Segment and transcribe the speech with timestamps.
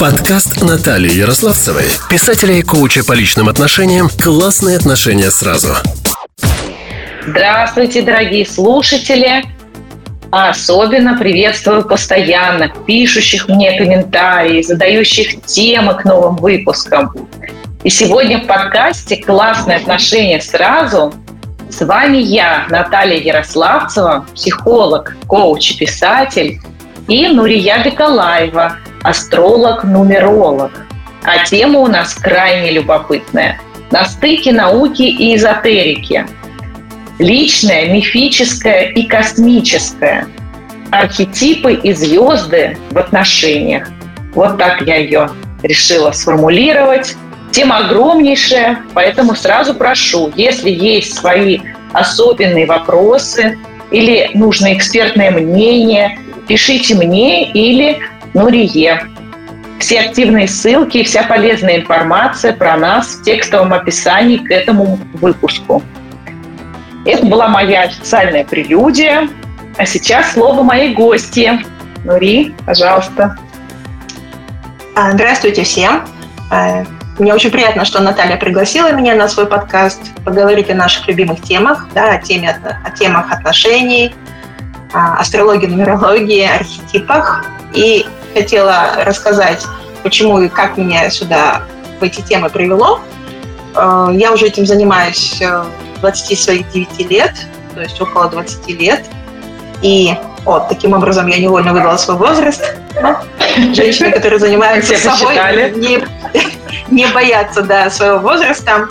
[0.00, 5.74] Подкаст Натальи Ярославцевой, писателя и коуча по личным отношениям «Классные отношения сразу».
[7.26, 9.44] Здравствуйте, дорогие слушатели!
[10.30, 17.12] особенно приветствую постоянно пишущих мне комментарии, задающих темы к новым выпускам.
[17.84, 21.12] И сегодня в подкасте «Классные отношения сразу»
[21.68, 26.58] с вами я, Наталья Ярославцева, психолог, коуч и писатель,
[27.06, 30.86] и Нурия Бекалаева, астролог-нумеролог.
[31.24, 33.60] А тема у нас крайне любопытная–
[33.90, 36.24] на стыке науки и эзотерики–
[37.20, 40.26] личное, мифическое и космическое.
[40.90, 43.88] Архетипы и звезды в отношениях.
[44.34, 45.30] Вот так я ее
[45.62, 47.16] решила сформулировать.
[47.52, 51.60] Тема огромнейшая, поэтому сразу прошу, если есть свои
[51.92, 53.58] особенные вопросы
[53.90, 57.98] или нужно экспертное мнение, пишите мне или
[58.34, 59.08] Нурие.
[59.78, 65.82] Все активные ссылки и вся полезная информация про нас в текстовом описании к этому выпуску.
[67.06, 69.28] Это была моя официальная прелюдия.
[69.78, 71.60] А сейчас слово моей гости.
[72.04, 73.36] Нури, пожалуйста.
[74.94, 76.04] А, здравствуйте всем.
[76.50, 76.84] А,
[77.18, 81.88] мне очень приятно, что Наталья пригласила меня на свой подкаст поговорить о наших любимых темах,
[81.94, 84.14] да, о, теме, о темах отношений,
[84.92, 87.44] астрологии, нумерологии, архетипах.
[87.72, 89.64] И хотела рассказать,
[90.02, 91.62] почему и как меня сюда
[91.98, 93.00] в эти темы привело.
[93.74, 95.64] А, я уже этим занимаюсь э,
[96.00, 97.32] 29 лет,
[97.74, 99.04] то есть около 20 лет.
[99.82, 100.14] И
[100.44, 102.62] вот таким образом я невольно выдала свой возраст.
[103.74, 105.36] Женщины, которые занимаются собой,
[105.76, 106.04] не,
[106.90, 108.88] не боятся да, своего возраста.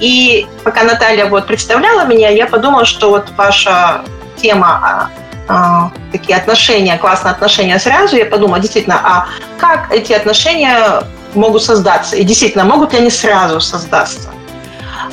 [0.00, 4.02] И пока Наталья вот представляла меня, я подумала, что вот ваша
[4.36, 5.10] тема
[5.54, 9.26] а, такие отношения, классные отношения сразу, я подумала, действительно, а
[9.58, 11.02] как эти отношения
[11.34, 12.16] могут создаться?
[12.16, 14.30] И действительно, могут ли они сразу создаться?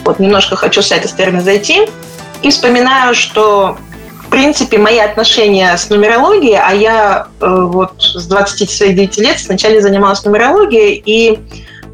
[0.05, 1.89] Вот немножко хочу с этой стороны зайти.
[2.41, 3.77] И вспоминаю, что
[4.23, 10.23] в принципе, мои отношения с нумерологией, а я э, вот с 29 лет сначала занималась
[10.23, 11.39] нумерологией, и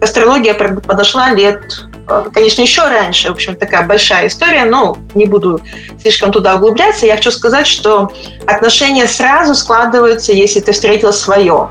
[0.01, 1.94] астрология подошла лет, э,
[2.33, 3.29] конечно, еще раньше.
[3.29, 5.61] В общем, такая большая история, но не буду
[6.01, 7.05] слишком туда углубляться.
[7.05, 8.11] Я хочу сказать, что
[8.45, 11.69] отношения сразу складываются, если ты встретил свое.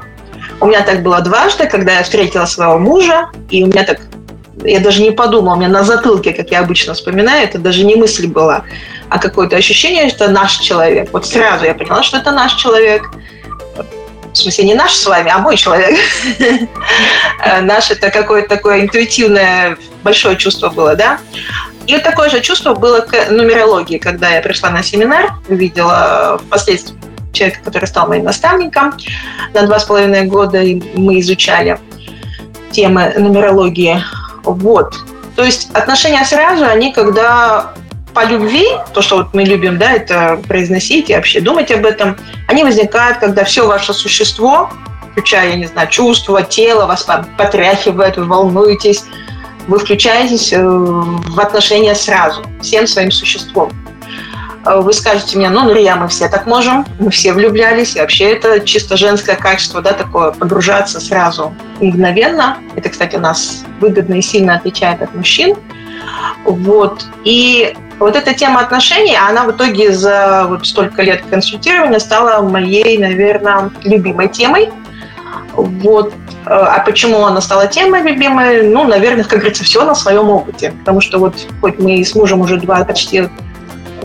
[0.60, 4.00] У меня так было дважды, когда я встретила своего мужа, и у меня так
[4.62, 7.96] я даже не подумала, у меня на затылке, как я обычно вспоминаю, это даже не
[7.96, 8.64] мысль была,
[9.08, 11.10] а какое-то ощущение, что это наш человек.
[11.12, 13.10] Вот сразу я поняла, что это наш человек.
[14.44, 15.98] Смысле, не наш с вами, а мой человек.
[17.62, 21.18] Наш это какое-то такое интуитивное большое чувство было, да?
[21.86, 26.98] И вот такое же чувство было к нумерологии, когда я пришла на семинар, увидела впоследствии
[27.32, 28.94] человека, который стал моим наставником
[29.54, 31.78] на два с половиной года, и мы изучали
[32.70, 34.02] темы нумерологии
[34.44, 34.94] вот.
[35.36, 37.72] То есть отношения сразу, они когда
[38.14, 42.16] по любви, то, что вот мы любим, да, это произносить и вообще думать об этом,
[42.48, 44.70] они возникают, когда все ваше существо,
[45.12, 49.04] включая, я не знаю, чувства, тело, вас потряхивает, вы волнуетесь,
[49.66, 53.72] вы включаетесь э, в отношения сразу, всем своим существом.
[54.64, 58.32] Э, вы скажете мне, ну, Нурия, мы все так можем, мы все влюблялись, и вообще
[58.32, 62.58] это чисто женское качество, да, такое, погружаться сразу мгновенно.
[62.76, 65.56] Это, кстати, нас выгодно и сильно отличает от мужчин.
[66.44, 67.06] Вот.
[67.24, 72.98] И вот эта тема отношений, она в итоге за вот столько лет консультирования стала моей,
[72.98, 74.70] наверное, любимой темой.
[75.54, 76.12] Вот.
[76.46, 78.68] Э, а почему она стала темой любимой?
[78.68, 80.72] Ну, наверное, как говорится, все на своем опыте.
[80.80, 83.28] Потому что вот хоть мы с мужем уже два почти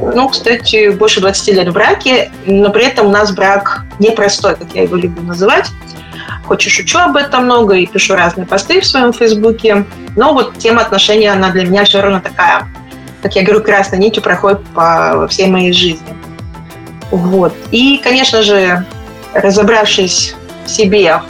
[0.02, 4.74] ну, кстати, больше 20 лет в браке, но при этом у нас брак непростой, как
[4.74, 5.70] я его люблю называть.
[6.46, 9.86] Хоть и шучу об этом много и пишу разные посты в своем фейсбуке,
[10.16, 12.66] но вот тема отношений, она для меня все равно такая,
[13.22, 16.16] как я говорю, красной нитью проходит по всей моей жизни.
[17.12, 17.54] Вот.
[17.72, 18.86] И, конечно же,
[19.34, 20.36] разобравшись
[20.66, 21.22] в себе,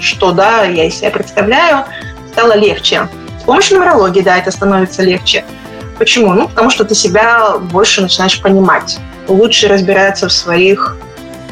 [0.00, 1.84] что, да, я из себя представляю,
[2.32, 3.08] стало легче.
[3.40, 5.44] С помощью нумерологии, да, это становится легче–
[5.98, 6.32] Почему?
[6.32, 8.98] Ну, потому что ты себя больше начинаешь понимать,
[9.28, 10.96] лучше разбираться в своих,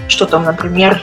[0.09, 1.03] что там, например,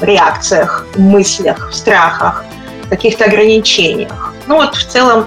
[0.00, 2.44] реакциях, мыслях, страхах,
[2.88, 4.32] каких-то ограничениях.
[4.46, 5.26] Ну вот в целом,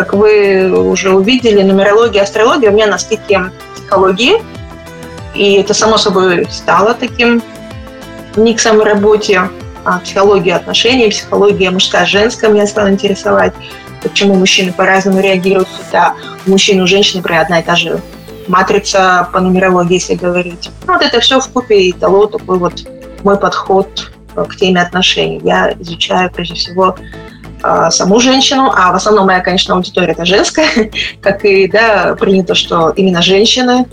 [0.00, 4.42] как вы уже увидели, нумерология, астрология у меня на стыке психологии,
[5.34, 7.42] и это само собой стало таким
[8.34, 9.42] никсом в работе.
[9.84, 13.52] А психология отношений, психология мужская, женская меня стала интересовать
[14.02, 16.14] почему мужчины по-разному реагируют, хотя
[16.46, 18.00] у мужчин и у женщин, например, одна и та же
[18.48, 20.70] матрица по нумерологии, если говорить.
[20.86, 22.86] Ну, вот это все в купе и дало такой вот
[23.22, 25.42] мой подход к теме отношений.
[25.44, 26.96] Я изучаю прежде всего
[27.90, 30.90] саму женщину, а в основном моя, конечно, аудитория это женская,
[31.22, 33.86] как и да, принято, что именно женщины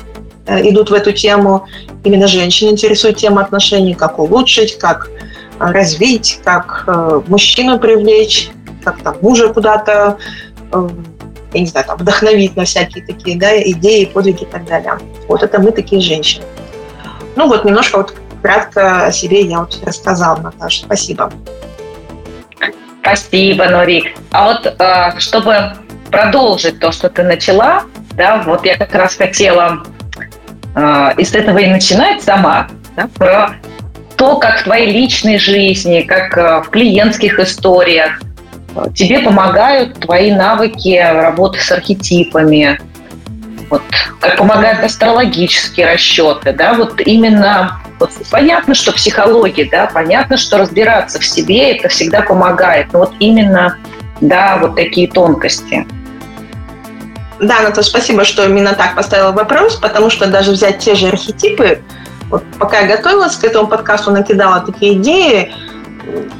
[0.45, 1.67] э, идут в эту тему,
[2.03, 8.49] именно женщины интересуют тему отношений, как улучшить, как э, развить, как э, мужчину привлечь,
[8.83, 10.17] как там мужа куда-то,
[11.53, 14.97] я не знаю, там, вдохновить на всякие такие да, идеи, подвиги и так далее.
[15.27, 16.45] Вот это мы такие женщины.
[17.35, 20.83] Ну вот немножко вот кратко о себе я вот рассказала, Наташа.
[20.85, 21.31] Спасибо.
[23.07, 24.13] Спасибо, Нори.
[24.31, 25.73] А вот э, чтобы
[26.11, 27.83] продолжить то, что ты начала,
[28.15, 29.83] да, вот я как раз хотела
[30.75, 32.67] э, из этого и начинать сама,
[32.97, 33.51] да, про
[34.17, 38.19] то, как в твоей личной жизни, как э, в клиентских историях
[38.93, 42.77] тебе помогают твои навыки работы с архетипами,
[43.69, 43.83] вот,
[44.19, 47.81] как помогают астрологические расчеты, да, вот именно
[48.29, 53.77] понятно, что психология, да, понятно, что разбираться в себе это всегда помогает, но вот именно,
[54.21, 55.85] да, вот такие тонкости.
[57.39, 61.81] Да, Наташа, спасибо, что именно так поставила вопрос, потому что даже взять те же архетипы,
[62.29, 65.53] вот пока я готовилась к этому подкасту, накидала такие идеи,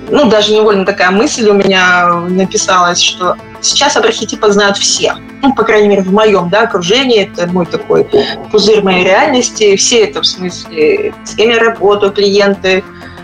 [0.10, 5.16] ну, даже невольно такая мысль у меня написалась, что сейчас об архетипах знают все.
[5.42, 8.08] Ну, по крайней мере, в моем да, окружении, это мой такой
[8.52, 9.76] пузырь моей реальности.
[9.76, 12.84] Все это в смысле, с кем я работаю, клиенты,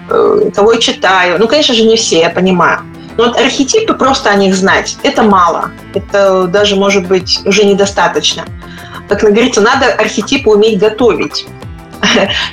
[0.09, 1.39] э, кого я читаю.
[1.39, 2.79] Ну, конечно же, не все, я понимаю.
[3.17, 5.71] Но вот архетипы, просто о них знать, это мало.
[5.93, 8.45] Это даже, может быть, уже недостаточно.
[9.07, 11.45] Как говорится, надо архетипы уметь готовить.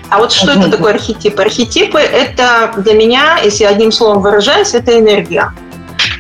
[0.09, 1.43] А вот что это такое архетипы?
[1.43, 5.53] Архетипы– это для меня, если одним словом выражаясь, это энергия.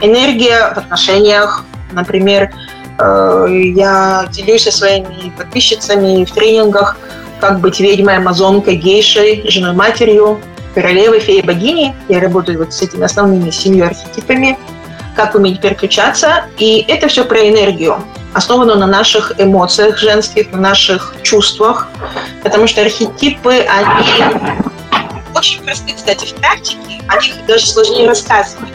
[0.00, 2.50] Энергия в отношениях, например,
[2.99, 6.97] э, я делюсь со своими подписчицами в тренингах,
[7.41, 10.41] как быть ведьмой, амазонкой, гейшей, женой, матерью,
[10.75, 11.93] королевой, феей, богиней.
[12.09, 14.59] Я работаю вот с этими основными семью архетипами,
[15.17, 16.44] как уметь переключаться.
[16.59, 18.03] И это все про энергию
[18.35, 21.88] основано на наших эмоциях женских, на наших чувствах,
[22.43, 24.32] потому что архетипы, они
[25.35, 28.71] очень просты, кстати, в практике, о них даже сложнее рассказывать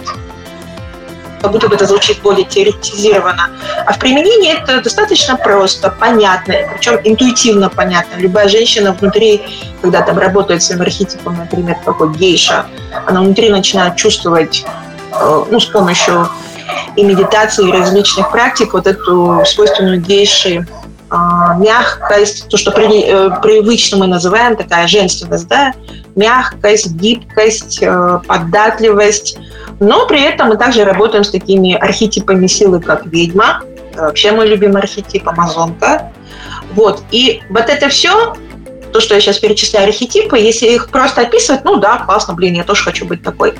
[1.46, 3.52] как будто бы это звучит более теоретизированно.
[3.86, 8.16] А в применении это достаточно просто, понятно, причем интуитивно понятно.
[8.18, 9.44] Любая женщина внутри,
[9.80, 12.66] когда там работает своим архетипом, например, такой гейша,
[13.06, 14.66] она внутри начинает чувствовать
[15.12, 16.28] э, ну, с помощью
[16.96, 20.66] и медитации, и различных практик вот эту свойственную гейши
[21.10, 25.74] а, мягкость, то, что при, э, привычно мы называем такая женственность, да,
[26.16, 29.38] мягкость, гибкость, э, податливость.
[29.80, 33.62] Но при этом мы также работаем с такими архетипами силы, как ведьма,
[33.96, 36.12] вообще мой любимый архетип, амазонка.
[36.74, 37.04] Вот.
[37.12, 38.36] И вот это все,
[38.92, 42.64] то, что я сейчас перечисляю архетипы, если их просто описывать, ну да, классно, блин, я
[42.64, 43.54] тоже хочу быть такой.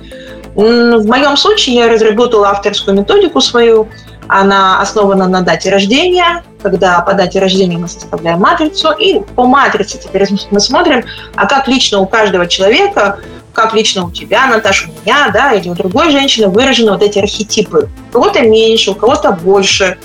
[0.56, 3.90] В моем случае я разработала авторскую методику свою.
[4.28, 10.00] Она основана на дате рождения, когда по дате рождения мы составляем матрицу, и по матрице
[10.00, 11.04] теперь мы смотрим,
[11.36, 13.19] а как лично у каждого человека,
[13.54, 17.19] как лично у тебя, Наташа, у меня, да, или у другой женщины выражены вот эти
[17.19, 17.90] архетипы.
[18.10, 19.98] У кого-то меньше, у кого-то больше,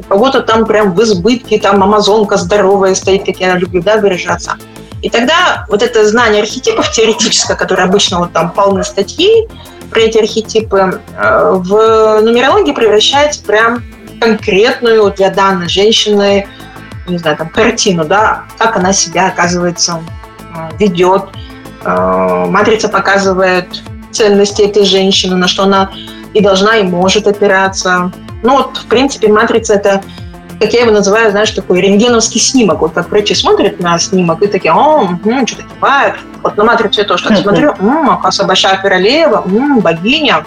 [0.00, 4.56] у кого-то там прям в избытке, там амазонка здоровая стоит, как я люблю, да, выражаться.
[5.02, 9.48] И тогда вот это знание архетипов теоретическое, которое обычно вот там полны статьи,
[9.90, 13.82] про эти архетипы э, в нумерологии превращать прям
[14.20, 16.46] конкретную для данной женщины,
[17.06, 20.00] не знаю, там, картину, да, как она себя, оказывается,
[20.54, 21.24] э, ведет.
[21.84, 25.90] Э, матрица показывает ценности этой женщины, на что она
[26.34, 28.12] и должна, и может опираться.
[28.42, 30.02] Ну вот, в принципе, матрица– это
[30.60, 32.80] как я его называю, знаешь, такой рентгеновский снимок.
[32.80, 36.16] Вот как врачи смотрят на снимок и такие, о, угу, что-то кивают.
[36.42, 40.44] Вот на матрице тоже так смотрю, м-м, оказывается, большая королева, м-м, богиня.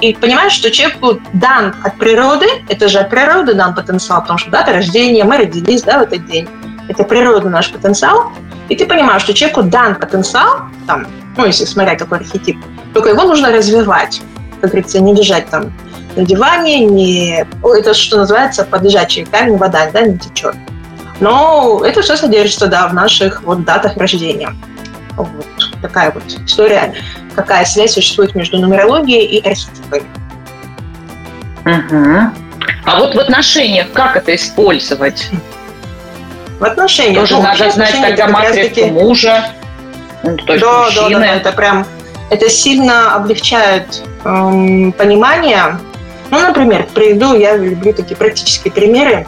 [0.00, 4.50] И понимаешь, что человеку дан от природы, это же от природы дан потенциал, потому что
[4.50, 6.48] дата рождения, мы родились да, в этот день.
[6.88, 8.32] Это природа наш потенциал.
[8.68, 12.56] И ты понимаешь, что человеку дан потенциал, там, ну, если смотреть какой архетип,
[12.94, 14.22] только его нужно развивать.
[14.60, 15.72] Как говорится, не лежать там
[16.16, 17.46] на диване, не...
[17.62, 20.54] Это что называется под лежачий камень вода, да, не течет.
[21.20, 24.54] Но это все содержится, да, в наших вот датах рождения.
[25.16, 25.46] Вот
[25.82, 26.94] такая вот история,
[27.36, 30.08] какая связь существует между нумерологией и архетипами.
[31.64, 32.30] Угу.
[32.86, 35.28] А вот в отношениях как это использовать?
[36.58, 37.20] В отношениях.
[37.20, 39.50] Тоже ну, надо знать тогда матрицу мужа,
[40.22, 41.10] ну, то есть да, мужчины.
[41.10, 41.86] Да, да, да, это прям
[42.30, 45.78] это сильно облегчает эм, понимание
[46.30, 49.26] ну, например, приведу, я люблю такие практические примеры.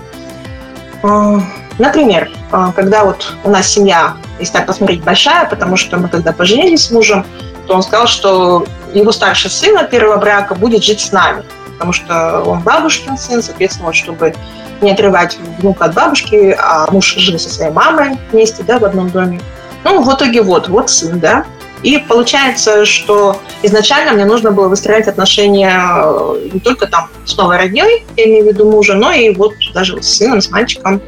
[1.02, 1.40] А,
[1.78, 6.32] например, а, когда вот у нас семья, если так посмотреть, большая, потому что мы когда
[6.32, 7.26] поженились с мужем,
[7.66, 11.42] то он сказал, что его старший сын от первого брака будет жить с нами,
[11.72, 14.34] потому что он бабушкин сын, соответственно, вот, чтобы
[14.80, 19.10] не отрывать внука от бабушки, а муж жил со своей мамой вместе, да, в одном
[19.10, 19.40] доме.
[19.84, 21.44] Ну, в итоге вот, вот сын, да.
[21.82, 27.56] И получается, что изначально мне нужно было выстраивать отношения э, не только там с новой
[27.56, 31.00] родней, я имею в виду мужа, но и вот даже с сыном, с мальчиком.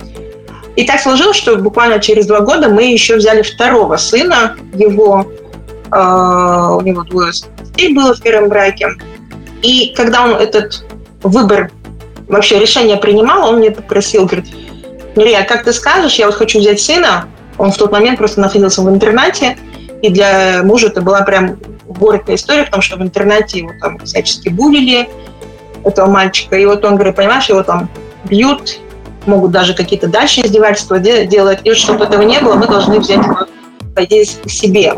[0.75, 5.27] И так сложилось, что буквально через два года мы еще взяли второго сына, его,
[5.93, 8.89] э, у него двое детей было в первом браке.
[9.63, 10.85] И когда он этот
[11.23, 11.71] выбор,
[12.27, 14.47] вообще решение принимал, он мне попросил, говорит,
[15.15, 17.27] Мария, как ты скажешь, я вот хочу взять сына,
[17.59, 19.57] он в тот момент просто находился в интернате,
[20.05, 21.57] и для мужа это была прям
[21.87, 25.09] горькая история, потому что в интернете его там всячески булили,
[25.83, 26.59] этого мальчика.
[26.59, 27.89] И вот он говорит, понимаешь, его там
[28.25, 28.81] бьют,
[29.25, 31.61] могут даже какие-то дальше издевательства делать.
[31.65, 33.47] И чтобы этого не было, мы должны взять его,
[33.97, 34.93] по идее, к себе.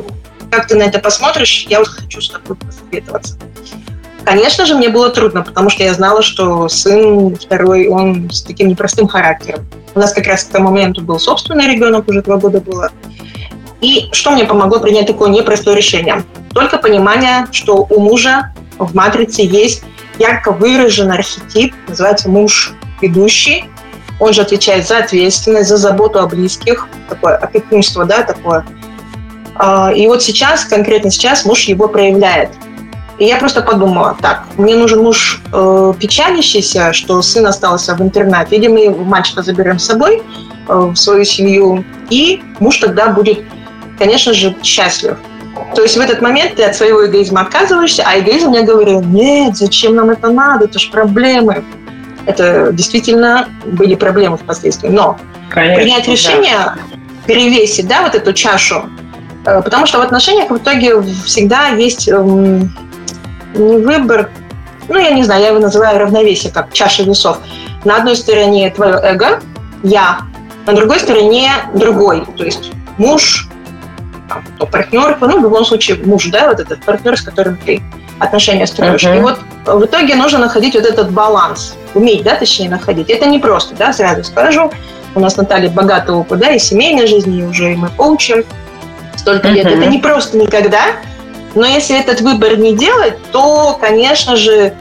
[0.51, 1.67] Как ты на это посмотришь?
[1.71, 3.39] Я вот хочу с тобой посоветоваться.
[4.25, 8.67] Конечно же, мне было трудно, потому что я знала, что сын второй, он с таким
[8.67, 9.65] непростым характером.
[9.95, 12.91] У нас как раз к тому моменту был собственный ребенок, уже два года было.
[13.81, 16.25] И что мне помогло принять такое непростое решение?
[16.55, 19.83] Только понимание, что у мужа в матрице есть
[20.19, 23.67] ярко выраженный архетип, называется муж ведущий.
[24.19, 28.65] Он же отвечает за ответственность, за заботу о близких, такое опекунство, да, такое.
[29.57, 32.51] А, и вот сейчас, конкретно сейчас, муж его проявляет.
[33.19, 38.57] И я просто подумала, так, мне нужен муж э, печалящийся, что сын остался в интернате.
[38.57, 40.23] Или мы мальчика заберем с собой
[40.69, 43.43] э, в свою семью, и муж тогда будет
[43.99, 45.17] конечно же, счастлив.
[45.75, 49.57] То есть в этот момент ты от своего эгоизма отказываешься, а эгоизм мне говорил, нет,
[49.57, 51.65] зачем нам это надо, это же проблемы.
[52.27, 54.89] Это действительно были проблемы впоследствии.
[54.89, 55.19] Но
[55.51, 56.77] Конечно, принять решение, да.
[57.27, 58.87] перевесить да, вот эту чашу,
[59.45, 62.75] э, потому что в отношениях в итоге всегда есть эм,
[63.55, 64.31] не выбор,
[64.89, 67.39] ну, я не знаю, я его называю равновесие, как чаша весов.
[67.85, 69.41] На одной стороне твое эго,
[69.83, 70.21] я,
[70.67, 73.49] на другой стороне другой, то есть муж,
[74.29, 77.83] там, то партнер, ну, в любом случае, муж, да, вот этот партнер, с которым ты
[78.19, 79.05] отношения строишь.
[79.05, 79.19] Uh-huh.
[79.19, 83.11] И вот в итоге нужно находить вот этот баланс, уметь, да, точнее, находить.
[83.11, 84.71] Это не просто, да, сразу скажу.
[85.15, 88.45] У нас Наталья богатый опыт, да, и семейной жизни, и уже и мы коучим
[89.17, 89.53] столько uh-huh.
[89.53, 89.67] лет.
[89.67, 90.83] Это не просто никогда,
[91.55, 94.75] но если этот выбор не делать, то, конечно же,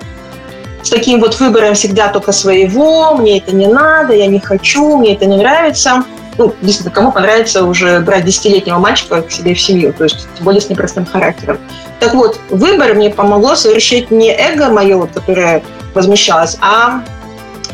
[0.84, 5.16] с таким вот выбором всегда только своего, мне это не надо, я не хочу, мне
[5.16, 6.04] это не нравится–
[6.38, 10.46] ну, действительно, кому понравится уже брать десятилетнего мальчика к себе в семью, то есть тем
[10.46, 11.60] более с непростым характером.
[12.00, 15.64] Так вот, выбор мне помогло совершить не эго мое, вот, которое
[15.94, 17.02] возмущалось, а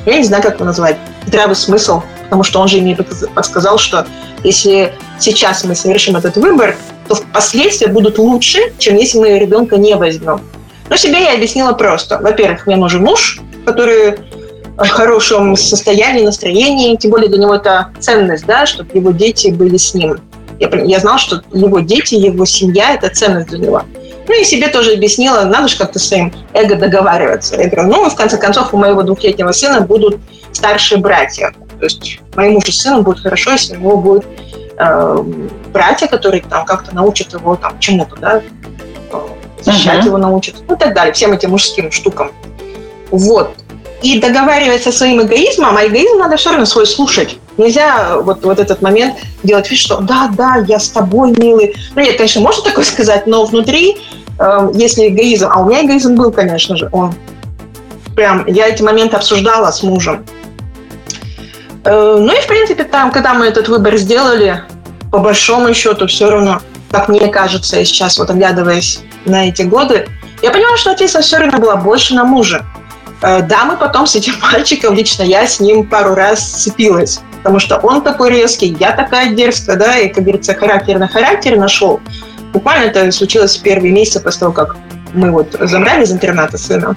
[0.06, 4.06] я не знаю, как его назвать, здравый смысл, потому что он же мне подсказал, что
[4.44, 6.75] если сейчас мы совершим этот выбор,
[7.08, 10.41] то последствия будут лучше, чем если мы ребенка не возьмем.
[10.89, 12.20] Но себе я объяснила просто.
[12.20, 14.18] Во-первых, мне нужен муж, который
[14.89, 19.93] хорошем состоянии, настроении, тем более для него это ценность, да, чтобы его дети были с
[19.93, 20.19] ним.
[20.59, 23.83] Я, я знал, что его дети, его семья– это ценность для него.
[24.27, 27.55] Ну и себе тоже объяснила, надо же как-то с своим эго договариваться.
[27.59, 30.19] Я говорю, ну, в конце концов, у моего двухлетнего сына будут
[30.51, 31.53] старшие братья.
[31.79, 34.25] То есть моему же сыну будет хорошо, если у него будут
[34.77, 35.23] э,
[35.73, 38.41] братья, которые там как-то научат его там чему-то, да,
[39.11, 39.17] э,
[39.61, 40.07] защищать uh-huh.
[40.07, 42.31] его научат, ну и так далее, всем этим мужским штукам.
[43.09, 43.55] Вот
[44.01, 47.38] и договаривать со своим эгоизмом, а эгоизм надо все равно свой слушать.
[47.58, 51.75] Нельзя вот, вот этот момент делать вид, что да, да, я с тобой, милый.
[51.96, 53.98] Ну нет, конечно, можно такое сказать, но внутри,
[54.39, 57.13] э, если эгоизм, а у меня эгоизм был, конечно же, он
[58.15, 60.25] прям, я эти моменты обсуждала с мужем.
[61.84, 64.63] Э, ну и, в принципе, там, когда мы этот выбор сделали,
[65.12, 70.08] по большому счету, все равно, как мне кажется, и сейчас вот оглядываясь на эти годы,
[70.41, 72.65] я поняла, что ответственность все равно была больше на мужа.
[73.22, 77.60] Э, да, мы потом с этим мальчиком, лично я с ним пару раз сцепилась, потому
[77.60, 82.00] что он такой резкий, я такая дерзкая, да, и, как говорится, характер на характер нашел.
[82.54, 84.75] Буквально это случилось в первые месяцы после того, как
[85.13, 86.96] мы вот забрали из интерната сына.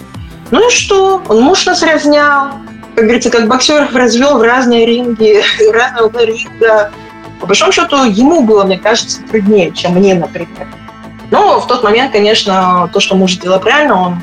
[0.50, 1.22] Ну и что?
[1.28, 2.52] Он муж нас разнял,
[2.94, 6.90] как говорится, как боксер развел в разные ринги, в разные углы ринга.
[7.40, 10.66] По большому счету, ему было, мне кажется, труднее, чем мне, например.
[11.30, 14.22] Но в тот момент, конечно, то, что муж сделал правильно, он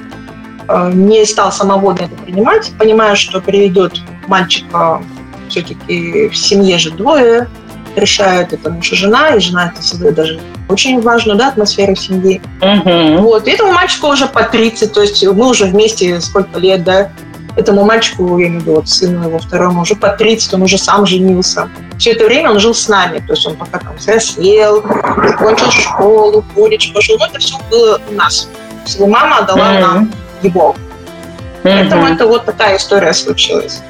[0.93, 5.01] не стал самовольно это принимать, понимая, что приведет мальчика
[5.49, 7.47] все-таки в семье же двое,
[7.95, 11.99] решают это муж и жена, и жена это создает даже очень важную да, атмосферу в
[11.99, 12.41] семье.
[12.61, 13.23] Угу.
[13.23, 13.47] Вот.
[13.47, 17.11] И этому мальчику уже по 30, то есть мы уже вместе сколько лет, да,
[17.57, 20.77] этому мальчику, я имею в виду, вот сыну его второму, уже по 30, он уже
[20.77, 21.69] сам женился.
[21.97, 26.45] Все это время он жил с нами, то есть он пока там взрослел, закончил школу,
[26.55, 28.47] колледж пошел, но это все было у нас.
[28.95, 29.81] Его мама отдала mm-hmm.
[29.81, 30.11] нам
[30.41, 30.75] его.
[30.75, 31.59] Mm-hmm.
[31.63, 33.81] Поэтому это вот такая история случилась.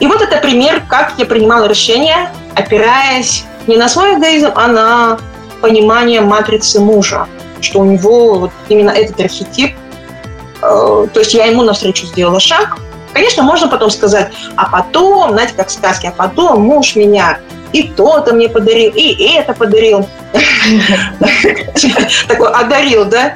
[0.00, 5.18] И вот это пример, как я принимала решение, опираясь не на свой эгоизм, а на
[5.60, 7.26] понимание матрицы мужа,
[7.60, 9.76] что у него вот именно этот архетип.
[10.62, 12.78] Э, то есть я ему навстречу сделала шаг.
[13.12, 17.38] Конечно, можно потом сказать, а потом, знаете, как в сказке, а потом муж меня
[17.72, 20.08] и то-то мне подарил, и это подарил.
[22.28, 23.34] Такой одарил, да?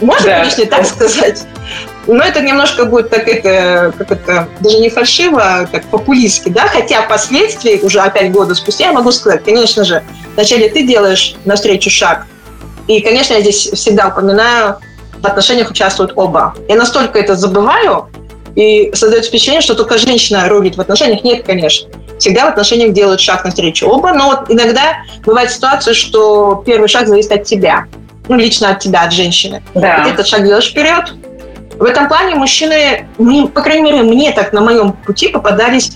[0.00, 1.44] Можно, конечно, так сказать.
[2.06, 6.68] Но это немножко будет так это, как это, даже не фальшиво, а так популистски, да,
[6.68, 10.02] хотя впоследствии, уже опять года спустя, я могу сказать, конечно же,
[10.34, 12.26] вначале ты делаешь навстречу шаг,
[12.86, 14.76] и, конечно, я здесь всегда упоминаю,
[15.18, 16.54] в отношениях участвуют оба.
[16.68, 18.08] Я настолько это забываю,
[18.54, 21.22] и создается впечатление, что только женщина рулит в отношениях.
[21.22, 21.88] Нет, конечно.
[22.18, 27.06] Всегда в отношениях делают шаг навстречу оба, но вот иногда бывает ситуация, что первый шаг
[27.06, 27.84] зависит от тебя.
[28.28, 29.62] Ну, лично от тебя, от женщины.
[29.74, 30.04] Да.
[30.04, 31.12] Ты этот шаг делаешь вперед,
[31.78, 33.06] в этом плане мужчины,
[33.54, 35.92] по крайней мере, мне так на моем пути попадались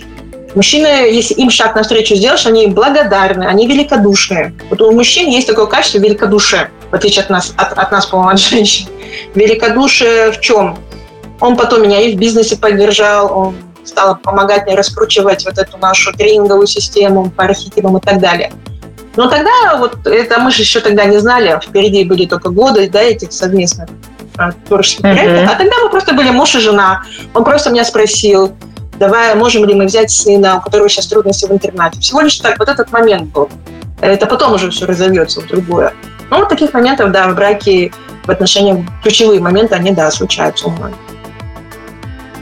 [0.54, 4.52] Мужчины, если им шаг навстречу сделаешь, они благодарны, они великодушные.
[4.68, 8.32] Вот у мужчин есть такое качество великодушия, в отличие от нас, от, от нас, по-моему,
[8.32, 8.88] от женщин.
[9.36, 10.76] Великодушие в чем?
[11.38, 16.12] Он потом меня и в бизнесе поддержал, он стал помогать мне раскручивать вот эту нашу
[16.12, 18.52] тренинговую систему по архетипам и так далее.
[19.14, 23.00] Но тогда вот это мы же еще тогда не знали, впереди были только годы да,
[23.02, 23.88] этих совместных
[24.66, 25.14] творческих uh-huh.
[25.14, 25.50] проектов.
[25.54, 27.02] А тогда мы просто были муж и жена.
[27.34, 28.54] Он просто меня спросил,
[28.98, 32.00] давай, можем ли мы взять сына, у которого сейчас трудности в интернате.
[32.00, 33.48] Всего лишь так, вот этот момент был.
[34.00, 35.92] Это потом уже все разовьется в другое.
[36.30, 37.92] Ну, вот таких моментов, да, в браке,
[38.24, 40.96] в отношениях, ключевые моменты, они, да, случаются у многих.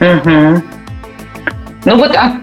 [0.00, 0.62] Угу.
[1.84, 2.36] Ну вот, а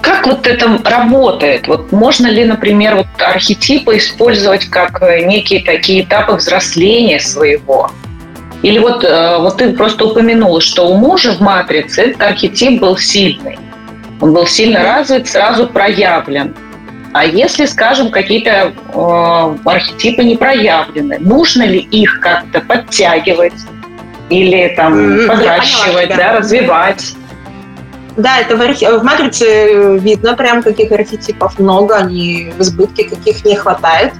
[0.00, 1.66] как вот это работает?
[1.66, 7.90] Вот можно ли, например, вот архетипы использовать как э, некие такие этапы взросления своего?
[8.64, 12.96] Или вот, э, вот ты просто упомянула, что у мужа в матрице этот архетип был
[12.96, 13.58] сильный.
[14.22, 16.56] Он был сильно развит, сразу проявлен.
[17.12, 23.52] А если, скажем, какие-то э, архетипы не проявлены, нужно ли их как-то подтягивать
[24.30, 25.26] или там mm-hmm.
[25.26, 27.14] подращивать, да, развивать?
[28.16, 28.86] Да, это в, архи...
[28.86, 34.14] в матрице видно прям, каких архетипов много, они в избытке, каких не хватает.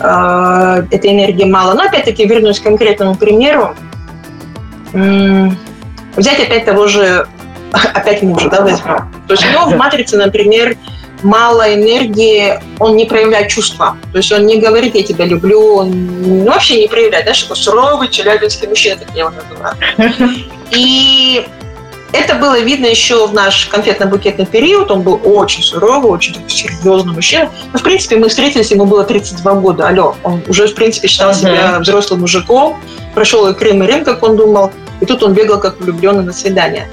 [0.00, 1.74] Э, этой энергии мало.
[1.74, 3.74] Но опять-таки вернусь к конкретному примеру.
[4.92, 7.26] Взять опять того же,
[7.72, 9.12] опять мужа, да, возьмем.
[9.26, 10.76] То есть у него в матрице, например,
[11.22, 13.96] мало энергии, он не проявляет чувства.
[14.12, 17.24] То есть он не говорит «я тебя люблю», он вообще не проявляет.
[17.24, 19.74] Знаешь, такой суровый челябинский мужчина, так я его называю.
[20.70, 21.46] И
[22.12, 24.90] это было видно еще в наш конфетно-букетный период.
[24.90, 27.50] Он был очень суровый, очень серьезный мужчина.
[27.72, 29.88] Но, в принципе, мы встретились, ему было 32 года.
[29.88, 31.34] Алло, он уже, в принципе, считал uh-huh.
[31.34, 32.80] себя взрослым мужиком.
[33.14, 34.72] Прошел и Крым, и Рим, как он думал.
[35.00, 36.88] И тут он бегал как влюбленный на свидание.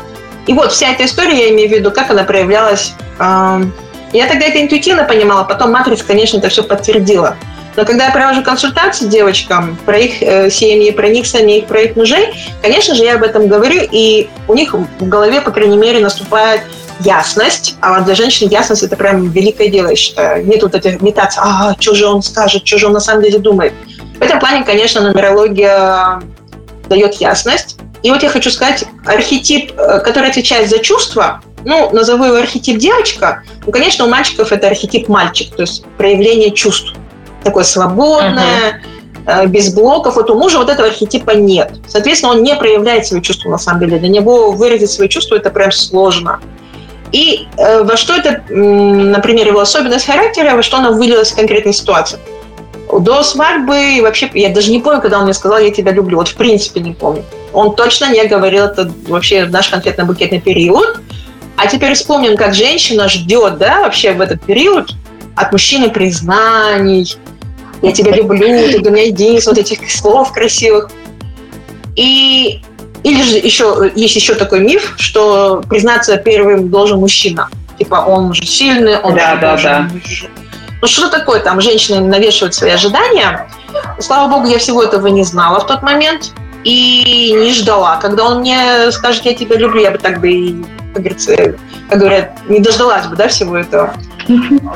[0.48, 2.94] И вот вся эта история, я имею в виду, как она проявлялась.
[3.20, 7.36] Я тогда это интуитивно понимала, потом матрица, конечно, это все подтвердила.
[7.76, 11.96] Но когда я провожу консультации девочкам про их э, семьи, про них самих, про их
[11.96, 16.00] мужей, конечно же, я об этом говорю, и у них в голове, по крайней мере,
[16.00, 16.62] наступает
[17.02, 20.46] ясность, а для женщин ясность– это прям великое дело, я считаю.
[20.46, 23.40] Нет вот этих метаций, а, что же он скажет, что же он на самом деле
[23.40, 23.74] думает.
[24.18, 26.22] В этом плане, конечно, нумерология
[26.88, 27.78] дает ясность.
[28.04, 32.78] И вот я хочу сказать, архетип, э, который отвечает за чувства, ну, назову его архетип
[32.78, 36.94] девочка, ну, конечно, у мальчиков это архетип мальчик, то есть проявление чувств
[37.46, 38.82] такое свободное,
[39.26, 39.48] uh-huh.
[39.48, 40.16] без блоков.
[40.18, 41.74] Вот у мужа вот этого архетипа нет.
[41.88, 44.00] Соответственно, он не проявляет свои чувства на самом деле.
[44.00, 46.42] Для него выразить свои чувства это прям сложно.
[47.12, 51.72] И э, во что это, например, его особенность характера, во что она вылилась в конкретной
[51.74, 52.20] ситуации.
[52.92, 56.18] До свадьбы вообще, я даже не помню, когда он мне сказал, я тебя люблю.
[56.18, 57.24] Вот в принципе не помню.
[57.54, 61.00] Он точно не говорил это вообще в наш конфетно-букетный период.
[61.58, 64.92] А теперь вспомним, как женщина ждет, да, вообще в этот период
[65.36, 67.16] от мужчины признаний,
[67.82, 70.90] я тебя люблю, ты для меня единственный, вот этих слов красивых.
[71.96, 72.62] И
[73.04, 77.50] или же еще есть еще такой миф, что признаться первым должен мужчина.
[77.78, 79.90] Типа он же сильный, он да, же да, да.
[80.82, 81.62] Ну что такое там?
[81.62, 83.48] Женщины навешивают свои ожидания.
[84.00, 86.32] Слава богу, я всего этого не знала в тот момент
[86.64, 87.98] и не ждала.
[87.98, 91.56] Когда он мне скажет, я тебя люблю, я бы так бы, как говорится,
[91.90, 93.94] как говорят, не дождалась бы, да, всего этого.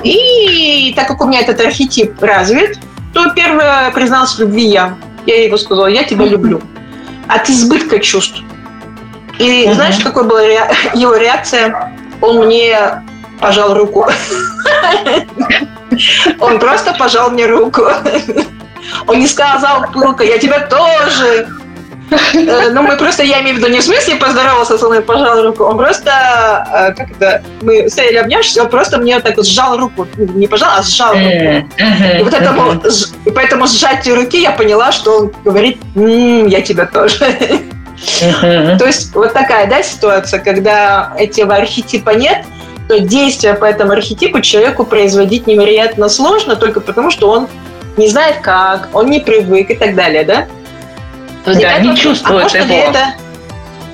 [0.04, 2.78] И так как у меня этот архетип развит,
[3.14, 4.96] то первое призналась в любви я.
[5.26, 6.62] Я ему сказала, я тебя люблю.
[7.28, 8.42] От избытка чувств.
[9.38, 9.74] И угу.
[9.74, 10.62] знаешь, какой была ре...
[10.94, 11.94] его реакция?
[12.22, 13.04] Он мне
[13.40, 14.08] пожал руку.
[16.40, 17.84] Он просто пожал мне руку.
[19.08, 21.48] Он не сказал, Пылка, я тебя тоже.
[22.12, 25.44] Э, ну, мы просто, я имею в виду, не в смысле поздоровался со мной, пожал
[25.44, 29.78] руку, он просто, э, как это, мы стояли обнявшись, он просто мне так вот сжал
[29.78, 31.70] руку, не пожал, а сжал руку.
[32.20, 32.82] И вот этому,
[33.26, 37.20] и поэтому сжатию руки я поняла, что он говорит, я тебя тоже.
[38.80, 42.46] То есть вот такая, да, ситуация, когда этого архетипа нет,
[42.88, 47.48] то действия по этому архетипу человеку производить невероятно сложно, только потому что он
[47.98, 50.48] не знает как, он не привык и так далее, да?
[51.46, 52.90] Да, не чувствует а его.
[52.90, 53.14] Это...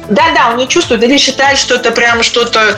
[0.10, 2.78] Да, да, он не чувствует или считает, что это прям что-то,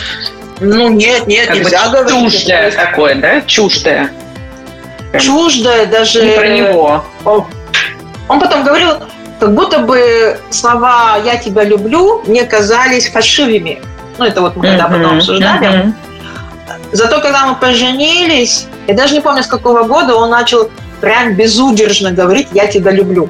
[0.60, 2.34] ну нет, нет, как нельзя говорить.
[2.34, 3.42] Чуждое такое, да?
[3.42, 4.12] Чуждое.
[5.20, 6.24] Чуждое даже...
[6.24, 7.06] Не про него.
[7.26, 7.46] Он,
[8.28, 8.92] он потом говорил,
[9.40, 13.82] как будто бы слова «я тебя люблю» мне казались фальшивыми.
[14.18, 14.92] Ну, это вот мы когда mm-hmm.
[14.92, 15.68] потом обсуждали.
[15.68, 15.94] Mm-hmm.
[16.92, 22.12] Зато когда мы поженились, я даже не помню, с какого года он начал прям безудержно
[22.12, 23.30] говорить «я тебя люблю».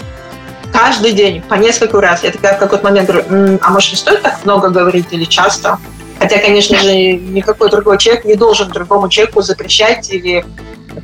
[0.74, 2.24] Каждый день, по несколько раз.
[2.24, 5.26] Я такая в какой-то момент говорю, М, а может не стоит так много говорить или
[5.26, 5.80] часто?
[6.20, 10.46] Хотя, конечно же, никакой другой человек не должен другому человеку запрещать или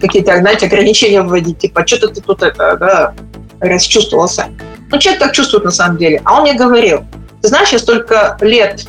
[0.02, 1.60] какие-то, знаете, ограничения вводить.
[1.60, 3.13] Типа, что ты тут это, да,
[3.60, 4.47] расчувствовался.
[4.91, 6.21] Ну, человек так чувствует на самом деле.
[6.26, 7.04] А он мне говорил,
[7.41, 8.86] ты знаешь, я столько лет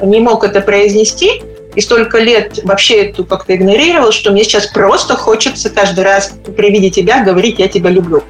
[0.00, 1.42] не мог это произнести,
[1.74, 6.70] и столько лет вообще эту как-то игнорировал, что мне сейчас просто хочется каждый раз при
[6.70, 8.22] виде тебя говорить «я тебя люблю».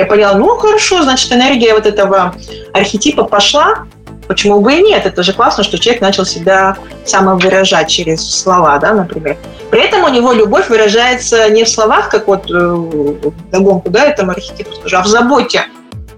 [0.00, 2.34] Я поняла, ну хорошо, значит, энергия вот этого
[2.72, 3.84] архетипа пошла,
[4.28, 5.04] почему бы и нет?
[5.04, 9.36] Это же классно, что человек начал себя самовыражать через слова, да, например.
[9.70, 14.30] При этом у него любовь выражается не в словах, как вот э, догонку, да, этому
[14.30, 15.64] архетипу скажу, а в заботе.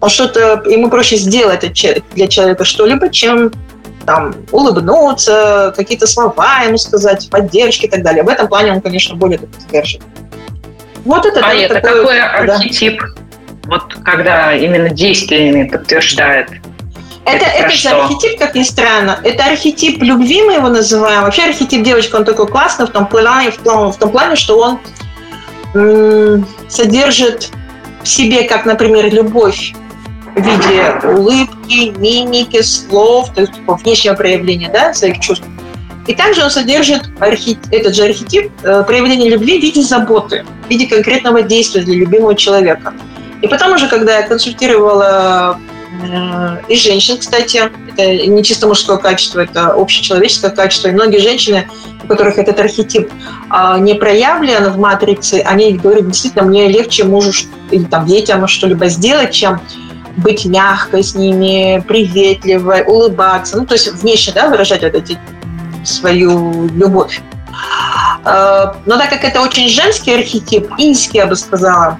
[0.01, 1.65] Он что-то, ему проще сделать
[2.15, 3.51] для человека что-либо, чем
[4.07, 8.23] там, улыбнуться, какие-то слова ему сказать, поддержки и так далее.
[8.23, 10.03] В этом плане он, конечно, более сдержан.
[11.05, 13.01] Вот это, а да, это такой, какой архетип?
[13.01, 13.23] Да.
[13.65, 16.49] Вот когда именно действиями подтверждает
[17.25, 19.21] это, это, это же архетип, как ни странно.
[19.23, 21.23] Это архетип любви, мы его называем.
[21.23, 24.59] Вообще архетип девочки, он такой классный в том плане, в том, в том плане что
[24.59, 24.81] он
[25.75, 27.51] м- содержит
[28.03, 29.73] в себе, как, например, любовь
[30.35, 35.45] в виде улыбки, мимики, слов, то есть типа, внешнего проявления да, своих чувств.
[36.09, 37.57] И также он содержит архи...
[37.71, 42.35] этот же архетип э, проявления любви в виде заботы, в виде конкретного действия для любимого
[42.35, 42.93] человека.
[43.43, 45.59] И потом уже, когда я консультировала
[46.01, 50.89] э, и женщин, кстати, это не чисто мужское качество, это общечеловеческое качество.
[50.89, 51.69] И многие женщины,
[52.05, 53.11] у которых этот архетип
[53.51, 57.33] э, не проявлен в матрице, они говорят, действительно, мне легче мужу
[57.73, 59.61] или там детям что-либо сделать, чем
[60.19, 65.19] быть мягкой с ними, приветливой, улыбаться, ну, то есть внешне, да, выражать вот эти
[65.85, 67.21] свою любовь.
[68.25, 71.99] А, но так как это очень женский архетип, инский, я бы сказала,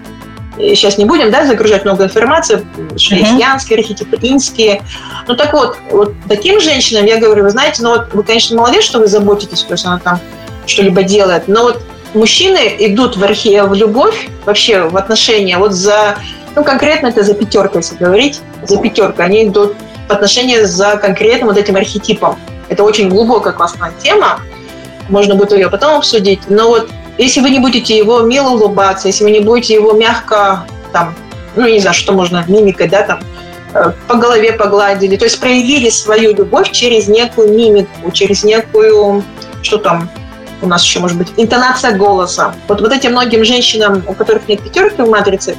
[0.75, 2.65] сейчас не будем да, загружать много информации,
[2.97, 4.83] янские архетипы, инские.
[5.27, 8.85] Ну так вот, вот таким женщинам я говорю, вы знаете, ну вот вы, конечно, молодец,
[8.85, 10.21] что вы заботитесь, то есть она там
[10.67, 11.83] что-либо делает, но вот
[12.15, 16.17] мужчины идут в архе, в любовь, вообще в отношения вот за
[16.55, 19.23] ну, конкретно это за пятерку, если говорить, за пятерку.
[19.23, 19.75] Они идут
[20.09, 22.39] в отношении за конкретным вот этим архетипом.
[22.69, 24.41] Это очень глубокая классная тема,
[25.09, 26.41] можно будет ее потом обсудить.
[26.49, 26.91] Но вот
[27.23, 31.15] если вы не будете его мило улыбаться, если вы не будете его мягко, там,
[31.57, 33.21] ну, не знаю, что можно, мимикой, да, там,
[33.75, 39.23] э, по голове погладили, то есть проявили свою любовь через некую мимику, через некую,
[39.63, 40.11] что там
[40.63, 42.55] у нас еще может быть, интонация голоса.
[42.69, 45.57] Вот, вот этим многим женщинам, у которых нет пятерки в матрице,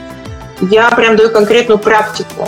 [0.62, 2.48] я прям даю конкретную практику.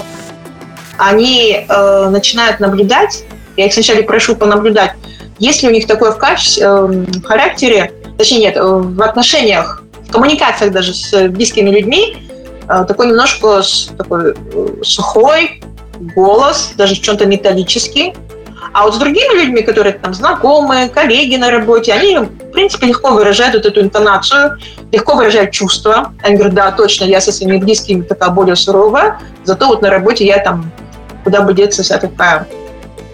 [0.98, 3.26] Они э, начинают наблюдать,
[3.58, 4.94] я их сначала прошу понаблюдать,
[5.38, 10.12] есть ли у них такое в, качестве, э, в характере, точнее нет, в отношениях, в
[10.12, 12.18] коммуникациях даже с близкими людьми,
[12.68, 13.62] э, такой немножко
[13.98, 15.62] такой э, сухой
[16.16, 18.14] голос, даже в чем-то металлический,
[18.74, 23.12] а вот с другими людьми, которые там знакомые, коллеги на работе, они, в принципе, легко
[23.12, 24.58] выражают вот эту интонацию,
[24.92, 26.14] легко выражают чувства.
[26.22, 30.26] Они говорят, да, точно, я со своими близкими такая более суровая, зато вот на работе
[30.26, 30.70] я там,
[31.24, 32.48] куда бы деться, вся такая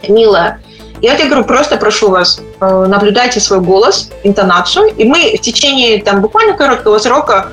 [0.10, 0.60] милая.
[1.02, 6.02] Я тебе говорю, просто прошу вас, э, наблюдайте свой голос, интонацию, и мы в течение
[6.04, 7.48] там буквально короткого срока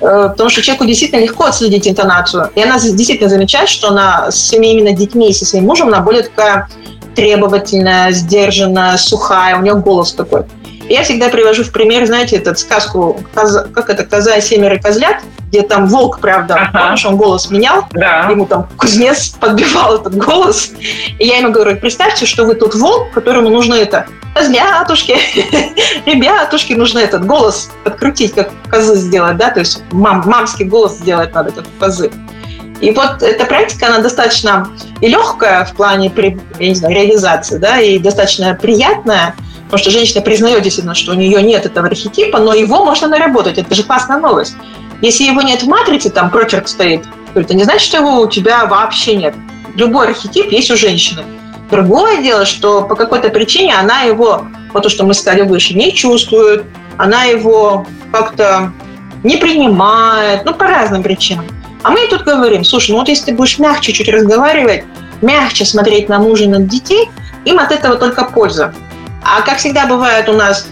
[0.00, 2.50] э, потому что человеку действительно легко отследить интонацию.
[2.54, 6.00] И она действительно замечает, что она с своими именно детьми и со своим мужем, она
[6.00, 6.68] более такая
[7.16, 10.44] требовательная, сдержанная, сухая, у нее голос такой.
[10.88, 15.16] Я всегда привожу в пример, знаете, этот сказку, как это, «Коза семеро козлят».
[15.52, 16.78] Где там волк, правда, ага.
[16.80, 18.26] помнишь, он голос менял, да.
[18.30, 20.72] ему там кузнец подбивал этот голос,
[21.18, 25.12] и я ему говорю, представьте, что вы тот волк, которому нужно это, козлятушки,
[26.06, 31.34] ребятушки, нужно этот голос подкрутить, как козы сделать, да, то есть мам, мамский голос сделать
[31.34, 32.10] надо, как козы.
[32.80, 34.68] И вот эта практика, она достаточно
[35.02, 36.10] и легкая в плане
[36.58, 39.34] я не знаю, реализации, да, и достаточно приятная,
[39.64, 43.58] потому что женщина признает действительно, что у нее нет этого архетипа, но его можно наработать.
[43.58, 44.56] Это же классная новость.
[45.02, 47.02] Если его нет в матрице, там прочерк стоит,
[47.34, 49.34] то это не значит, что его у тебя вообще нет.
[49.74, 51.24] Любой архетип есть у женщины.
[51.70, 55.92] Другое дело, что по какой-то причине она его, вот то, что мы сказали выше, не
[55.92, 56.64] чувствует,
[56.98, 58.72] она его как-то
[59.24, 61.46] не принимает, ну, по разным причинам.
[61.82, 64.84] А мы тут говорим, слушай, ну вот если ты будешь мягче чуть разговаривать,
[65.20, 67.10] мягче смотреть на мужа на детей,
[67.44, 68.72] им от этого только польза.
[69.24, 70.68] А как всегда бывает у нас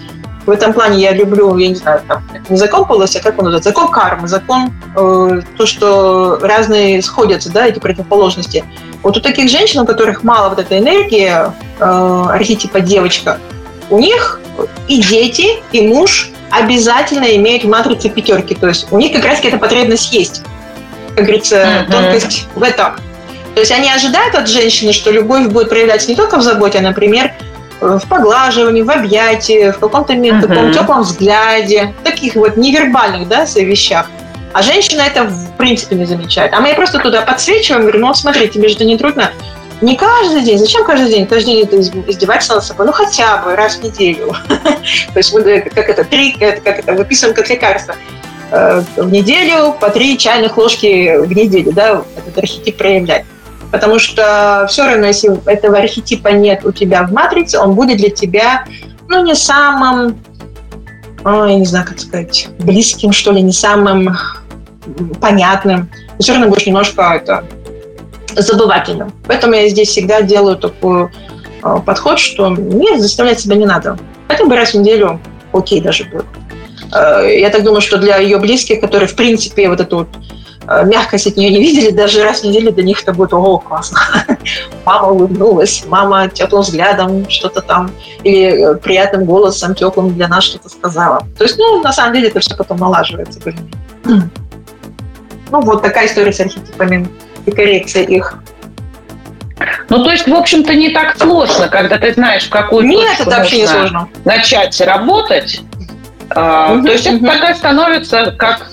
[0.51, 3.45] в этом плане я люблю, я не знаю, там, не закон полоса, а как он
[3.45, 8.65] называется, закон кармы, закон э, то, что разные сходятся, да, эти противоположности.
[9.03, 13.39] Вот у таких женщин, у которых мало вот этой энергии, э, архетипа девочка,
[13.91, 14.41] у них
[14.89, 18.55] и дети, и муж обязательно имеют в матрице пятерки.
[18.55, 20.43] То есть у них как раз эта потребность есть
[21.15, 21.91] как говорится, mm-hmm.
[21.91, 22.97] тонкость в этом.
[23.55, 26.83] То есть они ожидают от женщины, что любовь будет проявляться не только в заботе, а,
[26.83, 27.33] например,
[27.81, 30.41] в поглаживании, в объятии, в каком-то uh-huh.
[30.41, 34.07] таком теплом взгляде, таких вот невербальных, да, вещах.
[34.53, 36.53] А женщина это в принципе не замечает.
[36.53, 39.31] А мы просто туда подсвечиваем, говорим, ну смотри, тебе же это не трудно.
[39.81, 40.59] Не каждый день.
[40.59, 41.27] Зачем каждый день?
[41.27, 42.87] Каждый день это издевательство над собой.
[42.87, 44.35] Ну, хотя бы раз в неделю.
[44.49, 47.95] То есть, как это, три, как это, выписываем как лекарство.
[48.51, 53.25] Э, в неделю по три чайных ложки в неделю, да, этот архетип проявлять.
[53.71, 58.11] Потому что все равно, если этого архетипа нет у тебя в матрице, он будет для
[58.11, 58.65] тебя,
[59.09, 60.19] ну, не самым,
[61.25, 64.17] о, я не знаю, как сказать, близким, что ли, не самым
[65.21, 65.89] понятным.
[66.17, 67.45] Ты все равно будешь немножко это
[68.35, 69.13] забывательным.
[69.27, 71.09] Поэтому я здесь всегда делаю такой
[71.63, 73.99] э, подход, что нет, заставлять себя не надо.
[74.29, 75.21] Хотя бы раз в неделю
[75.53, 76.27] окей даже будет.
[76.93, 80.09] Э, я так думаю, что для ее близких, которые, в принципе, вот эту вот
[80.85, 83.99] мягкость от нее не видели, даже раз в неделю для них это будет, ого, классно.
[84.85, 87.91] Мама улыбнулась, мама теплым взглядом что-то там,
[88.23, 91.27] или э, приятным голосом теплым для нас что-то сказала.
[91.37, 93.41] То есть, ну, на самом деле это все потом налаживается.
[94.05, 97.09] Ну, вот такая история с архетипами
[97.47, 98.35] и коррекция их.
[99.89, 103.31] Ну, то есть, в общем-то, не так сложно, когда ты знаешь, в какую Нет, это
[103.31, 104.09] вообще не сложно.
[104.25, 105.63] начать работать,
[106.31, 107.17] Uh-huh, То есть uh-huh.
[107.17, 108.71] это такая становится как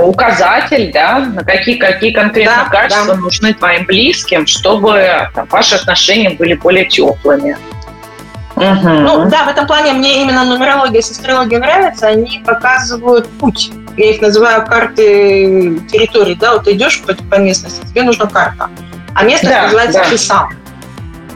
[0.00, 3.20] указатель, да, на какие, какие конкретно да, качества да.
[3.20, 7.56] нужны твоим близким, чтобы там, ваши отношения были более теплыми.
[8.56, 8.88] Угу.
[8.88, 12.08] Ну да, в этом плане мне именно нумерология с астрологией нравится.
[12.08, 13.70] Они показывают путь.
[13.96, 16.34] Я их называю карты территории.
[16.34, 18.70] Да, вот идешь по, по местности, тебе нужна карта.
[19.14, 20.18] А место да, называется да.
[20.18, 20.50] сам.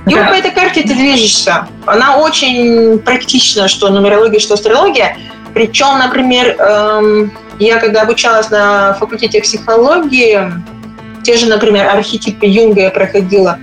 [0.07, 0.21] И да.
[0.21, 1.66] вот по этой карте ты движешься.
[1.85, 5.16] Она очень практична, что нумерология, что астрология.
[5.53, 10.53] Причем, например, эм, я когда обучалась на факультете психологии,
[11.23, 13.59] те же, например, архетипы Юнга я проходила,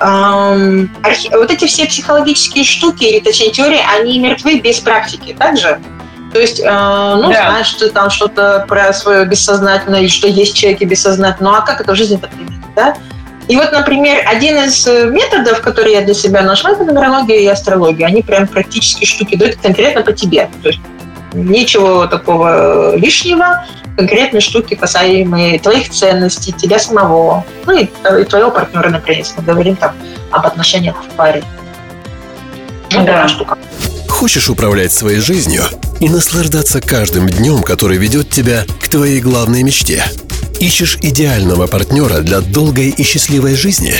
[0.00, 1.28] эм, архи...
[1.30, 5.78] вот эти все психологические штуки, или точнее теории, они мертвы без практики, также.
[6.32, 7.50] То есть, э, ну, да.
[7.50, 11.60] знаешь, что там что-то про свое бессознательное, и что есть в человеке бессознательное, ну, а
[11.62, 12.96] как это в жизни-то применить, да?
[13.48, 17.46] И вот, например, один из э, методов, который я для себя нашла, это нумерология и
[17.46, 18.06] астрология.
[18.06, 20.50] Они прям практически штуки дают конкретно по тебе.
[20.62, 20.80] То есть
[21.44, 28.90] ничего такого лишнего, конкретные штуки, касаемые твоих ценностей, тебя самого, ну и, и твоего партнера,
[28.90, 29.94] например, если мы говорим там
[30.30, 31.44] об отношениях в паре.
[32.92, 33.28] Ну, да.
[33.28, 33.58] штука.
[34.08, 35.62] Хочешь управлять своей жизнью
[36.00, 40.04] и наслаждаться каждым днем, который ведет тебя к твоей главной мечте?
[40.60, 43.94] Ищешь идеального партнера для долгой и счастливой жизни?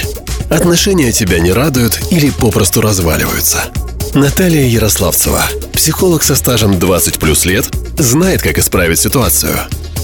[0.48, 3.64] Отношения тебя не радуют или попросту разваливаются–
[4.16, 5.44] Наталья Ярославцева,
[5.76, 7.66] психолог со стажем 20 плюс лет,
[7.98, 9.52] знает, как исправить ситуацию.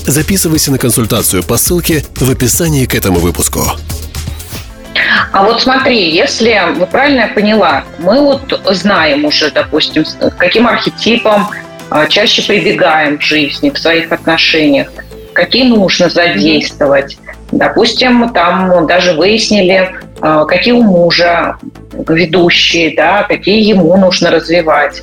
[0.06, 3.64] Записывайся на консультацию по ссылке в описании к этому выпуску.
[5.32, 10.04] А вот смотри, если вы правильно я поняла, мы вот знаем уже, допустим,
[10.36, 11.48] каким архетипом
[11.88, 14.88] а, чаще прибегаем в жизни, в своих отношениях,
[15.32, 17.16] какие нужно задействовать.
[17.50, 21.56] Допустим, там даже выяснили, а, какие у мужа
[22.08, 25.02] ведущие, да, какие ему нужно развивать.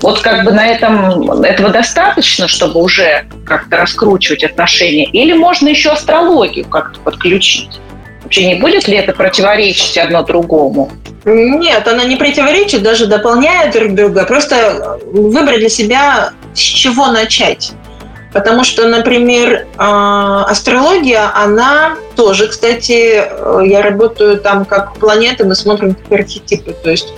[0.00, 5.06] Вот как бы на этом этого достаточно, чтобы уже как-то раскручивать отношения?
[5.06, 7.80] Или можно еще астрологию как-то подключить?
[8.22, 10.90] Вообще не будет ли это противоречить одно другому?
[11.24, 14.24] Нет, она не противоречит, даже дополняет друг друга.
[14.24, 17.72] Просто выбрать для себя, с чего начать.
[18.32, 25.54] Потому что, например, а, астрология, она тоже, кстати, э, я работаю там как планеты, мы
[25.54, 26.72] смотрим как архетипы.
[26.72, 27.14] То есть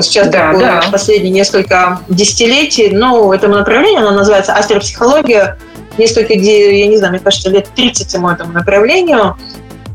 [0.00, 0.84] сейчас да, такое да.
[0.90, 5.58] последние несколько десятилетий, ну, этому направлению, оно называется астропсихология.
[5.98, 9.36] Несколько, я не знаю, мне кажется, лет 30 ему этому направлению.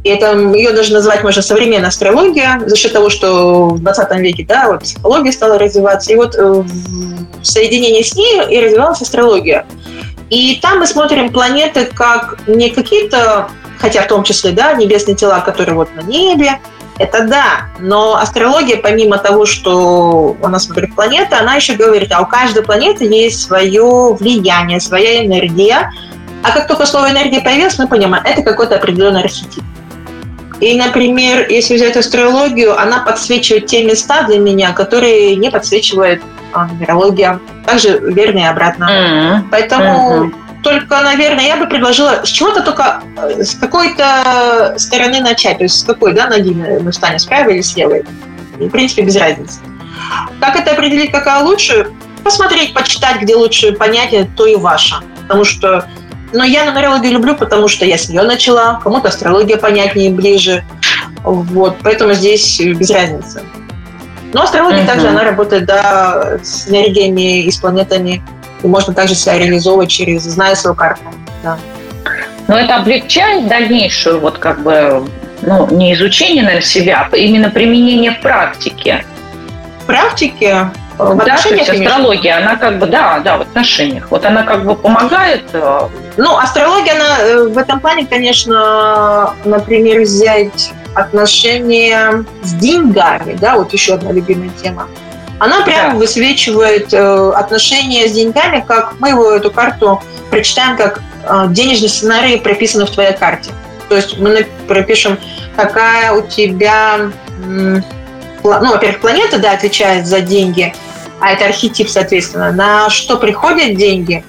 [0.03, 4.45] И это, ее даже называть можно современная астрология, за счет того, что в 20 веке
[4.47, 6.11] да, вот психология стала развиваться.
[6.11, 9.65] И вот э, в соединении с ней и развивалась астрология.
[10.29, 15.39] И там мы смотрим планеты как не какие-то, хотя в том числе, да, небесные тела,
[15.39, 16.59] которые вот на небе,
[16.97, 22.25] это да, но астрология, помимо того, что она смотрит планеты, она еще говорит, а у
[22.25, 25.91] каждой планеты есть свое влияние, своя энергия.
[26.41, 29.63] А как только слово энергия появилось, мы понимаем, это какой-то определенный архетип.
[30.61, 36.67] И, например, если взять астрологию, она подсвечивает те места для меня, которые не подсвечивает а,
[36.67, 37.41] нумерология.
[37.65, 38.85] Также верно и обратно.
[38.85, 39.47] Mm-hmm.
[39.51, 40.44] Поэтому mm-hmm.
[40.65, 45.59] Только, наверное, я бы предложила с чего-то только, э, с какой-то стороны начать.
[45.59, 48.03] То есть с какой, да, ноги мы встанем, с правой или с левой.
[48.57, 49.59] В принципе, без разницы.
[50.41, 51.91] Как это определить, какая лучше?
[52.23, 54.95] Посмотреть, почитать, где лучше понятие, то и ваше.
[55.21, 55.87] Потому что
[56.33, 60.65] но я нумерологию люблю, потому что я с нее начала, кому-то астрология понятнее, ближе.
[61.23, 63.43] Вот, поэтому здесь без разницы.
[64.33, 64.87] Но астрология uh-huh.
[64.87, 68.23] также, она работает, да, с энергиями и с планетами.
[68.65, 71.03] И можно также себя реализовывать через, зная свою карту.
[71.43, 71.55] Да.
[72.47, 75.07] Но это облегчает дальнейшую, вот как бы,
[75.43, 79.05] ну, не изучение, наверное, себя, а именно применение в практике.
[79.83, 80.71] В практике?
[80.97, 84.07] В да, то есть астрология, она как бы, да, да, в отношениях.
[84.09, 85.43] Вот она как бы помогает.
[85.53, 93.57] Э, ну, астрология, она э, в этом плане, конечно, например, взять отношения с деньгами, да,
[93.57, 94.87] вот еще одна любимая тема.
[95.39, 95.97] Она прямо да.
[95.97, 102.37] высвечивает э, отношения с деньгами, как мы его эту карту прочитаем, как э, денежный сценарий
[102.37, 103.51] прописан в твоей карте.
[103.89, 105.17] То есть мы пропишем,
[105.55, 107.11] какая у тебя
[108.45, 110.73] ну, во-первых, планета, да, отвечает за деньги,
[111.19, 114.23] а это архетип, соответственно, на что приходят деньги,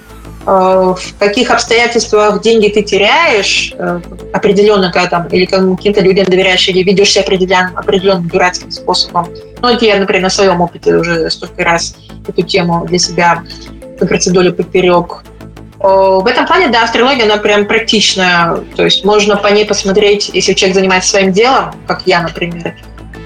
[0.46, 4.00] э, в каких обстоятельствах деньги ты теряешь э,
[4.32, 9.28] определенно, когда там, или каким-то людям доверяешь, или ведешь себя определенным, определенным дурацким способом.
[9.66, 11.96] Ну, это я, например, на своем опыте уже столько раз
[12.28, 13.42] эту тему для себя,
[14.28, 15.24] долю поперек.
[15.80, 18.58] В этом плане, да, астрология, она прям практичная.
[18.76, 22.76] То есть можно по ней посмотреть, если человек занимается своим делом, как я, например,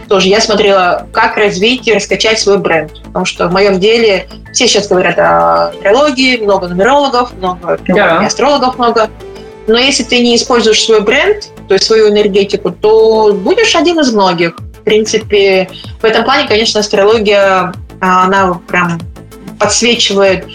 [0.09, 2.93] тоже я смотрела, как развить и раскачать свой бренд.
[3.05, 8.21] Потому что в моем деле все сейчас говорят о астрологии, много нумерологов, много да.
[8.21, 9.11] астрологов много.
[9.67, 14.11] Но если ты не используешь свой бренд, то есть свою энергетику, то будешь один из
[14.15, 14.57] многих.
[14.81, 15.69] В принципе,
[16.01, 18.99] в этом плане, конечно, астрология, она прям
[19.59, 20.47] подсвечивает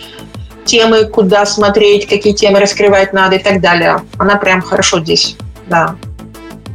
[0.65, 4.01] темы, куда смотреть, какие темы раскрывать надо и так далее.
[4.17, 5.95] Она прям хорошо здесь, да.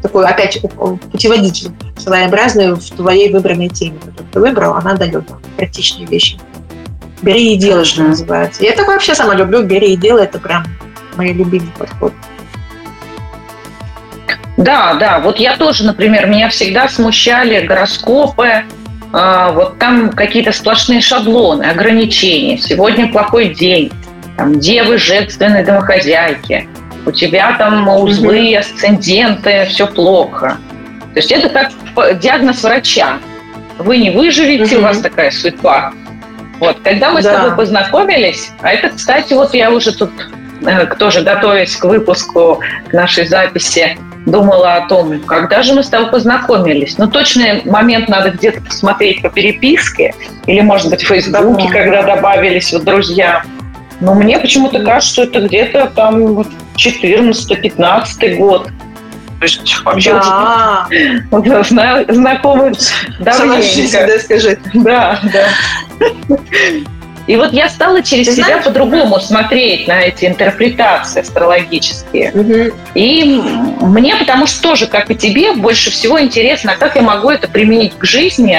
[0.03, 0.63] Такой, опять,
[1.13, 5.25] путеводитель своеобразную в твоей выбранной теме, которую ты выбрал, она дает
[5.57, 6.39] практичные вещи.
[7.21, 8.65] Бери и делай, что называется.
[8.65, 9.63] Я такое вообще сама люблю.
[9.63, 10.65] Бери и делай, это прям
[11.17, 12.15] мой любимый подход.
[14.61, 15.21] Да, да.
[15.21, 18.65] Вот я тоже, например, меня всегда смущали гороскопы,
[19.13, 22.59] э, вот там какие-то сплошные шаблоны, ограничения.
[22.59, 23.91] Сегодня плохой день,
[24.37, 26.69] там девы женственные домохозяйки,
[27.07, 30.59] у тебя там узлы, асценденты, все плохо.
[31.15, 33.19] То есть это как диагноз врача.
[33.79, 34.83] Вы не выживете, угу.
[34.83, 35.95] у вас такая судьба.
[36.59, 37.33] Вот, когда мы да.
[37.33, 40.11] с тобой познакомились, а это, кстати, вот я уже тут
[40.67, 43.97] э, тоже готовясь к выпуску, к нашей записи,
[44.27, 46.99] думала о том, когда же мы с тобой познакомились.
[46.99, 50.15] Ну, точный момент надо где-то посмотреть по переписке,
[50.47, 51.73] или, может быть, в Фейсбуке, да.
[51.73, 53.43] когда добавились вот друзья.
[54.01, 56.45] Но мне почему-то кажется, что это где-то там
[56.77, 58.71] 14-15 год.
[59.39, 60.87] То есть вообще да.
[61.65, 62.73] Зна- знакомы
[63.21, 64.07] давненько.
[64.07, 64.59] да, скажи.
[64.75, 66.37] Да, да.
[67.27, 68.65] И вот я стала через Ты себя знаешь?
[68.65, 72.33] по-другому смотреть на эти интерпретации астрологические.
[72.33, 72.77] Угу.
[72.95, 73.25] И
[73.81, 77.97] мне, потому что тоже, как и тебе, больше всего интересно, как я могу это применить
[77.97, 78.59] к жизни,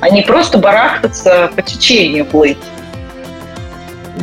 [0.00, 2.58] а не просто барахтаться по течению плыть.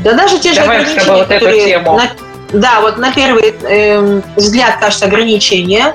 [0.03, 1.97] Да даже те же Давай тобой вот эту тему.
[1.97, 2.09] На
[2.53, 5.93] да, вот на первый э, взгляд кажется ограничение.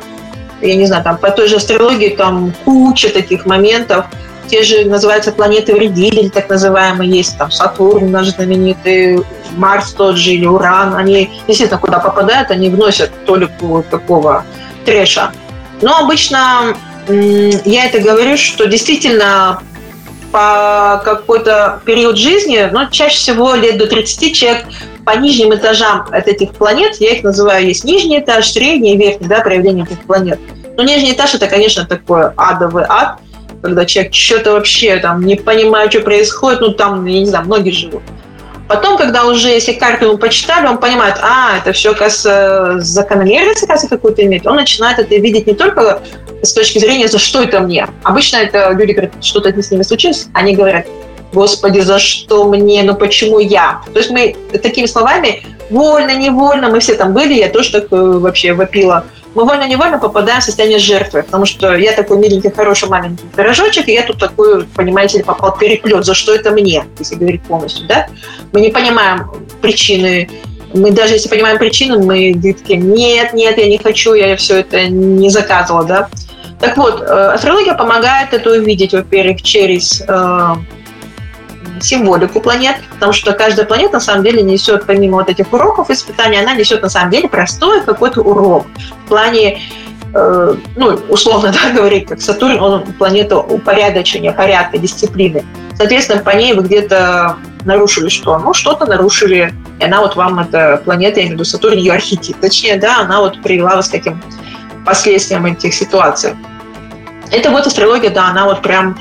[0.61, 4.07] Я не знаю, там по той же астрологии там куча таких моментов.
[4.49, 9.24] Те же называются планеты вредители, так называемые, есть там Сатурн наш знаменитый,
[9.57, 10.95] Марс тот же или Уран.
[10.95, 14.45] Они действительно куда попадают, они вносят толику такого
[14.84, 15.32] трэша.
[15.80, 16.76] Но обычно
[17.09, 19.61] я это говорю, что действительно
[20.32, 24.64] по какой-то период жизни, ну, чаще всего лет до 30 человек
[25.05, 29.28] по нижним этажам от этих планет, я их называю, есть нижний этаж, средний и верхний,
[29.28, 30.40] да, проявление этих планет.
[30.76, 33.18] Но нижний этаж это, конечно, такой адовый ад,
[33.65, 37.71] когда человек что-то вообще там не понимает, что происходит, ну там, я не знаю, многие
[37.71, 38.03] живут.
[38.69, 43.89] Потом, когда уже, если карту ему почитали, он понимает, а, это все, оказывается, закономерность, оказывается,
[43.97, 46.03] какую-то имеет, он начинает это видеть не только
[46.43, 47.87] с точки зрения, за что это мне.
[48.03, 50.87] Обычно это люди говорят, что-то с ними случилось, они говорят,
[51.33, 53.81] Господи, за что мне, ну почему я?
[53.95, 58.53] То есть мы такими словами, вольно, невольно, мы все там были, я тоже так вообще
[58.53, 59.07] вопила.
[59.35, 63.93] Мы вольно-невольно попадаем в состояние жертвы, потому что я такой миленький, хороший маленький пирожочек, и
[63.93, 68.07] я тут такой, понимаете попал переплет, за что это мне, если говорить полностью, да?
[68.53, 69.28] Мы не понимаем
[69.61, 70.30] причины,
[70.72, 74.87] мы даже если понимаем причину, мы говорим, нет, нет, я не хочу, я все это
[74.87, 76.09] не заказывала, да?
[76.61, 80.55] Так вот, э, астрология помогает это увидеть, во-первых, через э,
[81.85, 86.39] символику планет, потому что каждая планета на самом деле несет, помимо вот этих уроков испытаний,
[86.39, 88.66] она несет на самом деле простой какой-то урок.
[89.05, 89.61] В плане
[90.14, 95.45] э, ну, условно да, говорить, как Сатурн, он планета упорядочения, порядка, дисциплины.
[95.76, 98.39] Соответственно, по ней вы где-то нарушили что?
[98.39, 101.93] Ну, что-то нарушили, и она вот вам, эта планета, я имею в виду Сатурн, ее
[101.93, 104.22] архетип, точнее, да, она вот привела вас к каким
[104.85, 106.35] последствиям этих ситуаций.
[107.30, 108.97] Это вот астрология, да, она вот прям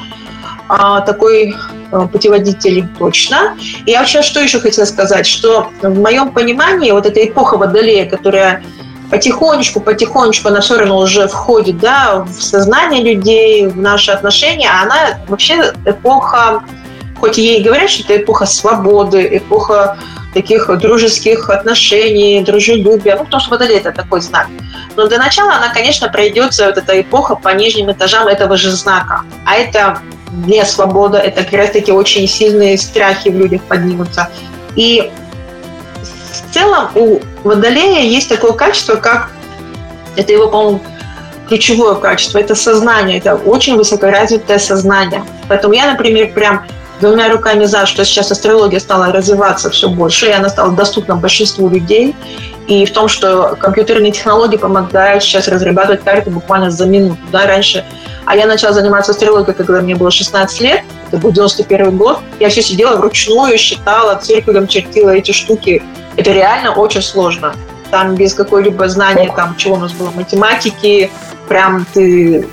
[0.67, 1.55] такой
[1.91, 3.55] а, путеводитель точно.
[3.85, 8.09] И я вообще что еще хотела сказать, что в моем понимании вот эта эпоха Водолея,
[8.09, 8.63] которая
[9.09, 14.83] потихонечку, потихонечку она все равно уже входит да, в сознание людей, в наши отношения, а
[14.83, 16.63] она вообще эпоха,
[17.19, 19.97] хоть ей говорят, что это эпоха свободы, эпоха
[20.33, 24.47] таких дружеских отношений, дружелюбия, ну, потому что Водолей– это такой знак.
[24.95, 29.21] Но для начала она, конечно, пройдется, вот эта эпоха по нижним этажам этого же знака.
[29.45, 29.99] А это
[30.45, 34.29] не свобода, это как раз-таки очень сильные страхи в людях поднимутся.
[34.75, 35.11] И
[36.01, 39.29] в целом у Водолея есть такое качество, как
[40.15, 40.81] это его, по-моему,
[41.47, 45.23] ключевое качество, это сознание, это очень высокоразвитое сознание.
[45.47, 46.65] Поэтому я, например, прям
[47.03, 51.69] двумя руками за, что сейчас астрология стала развиваться все больше, и она стала доступна большинству
[51.69, 52.15] людей,
[52.67, 57.19] и в том, что компьютерные технологии помогают сейчас разрабатывать карты буквально за минуту.
[57.31, 57.85] Да, раньше
[58.25, 60.81] а я начала заниматься астрологией, когда мне было 16 лет.
[61.07, 62.19] Это был 91 год.
[62.39, 65.83] Я все сидела вручную, считала, циркулем чертила эти штуки.
[66.15, 67.53] Это реально очень сложно.
[67.91, 71.11] Там без какой-либо знания, там, чего у нас было, математики,
[71.47, 72.47] прям ты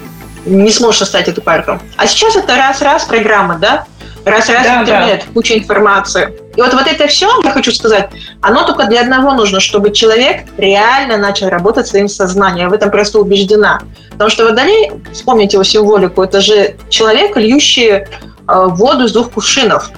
[0.45, 1.79] не сможешь составить эту карту.
[1.97, 3.87] А сейчас это раз-раз программа, да?
[4.25, 5.33] Раз-раз да, интернет, да.
[5.33, 6.29] куча информации.
[6.55, 8.11] И вот, вот это все, я хочу сказать,
[8.43, 12.67] оно только для одного нужно, чтобы человек реально начал работать своим сознанием.
[12.67, 13.81] Я в этом просто убеждена.
[14.11, 18.05] Потому что водолей, вспомните его символику, это же человек, льющий э,
[18.47, 19.91] воду из двух кувшинов.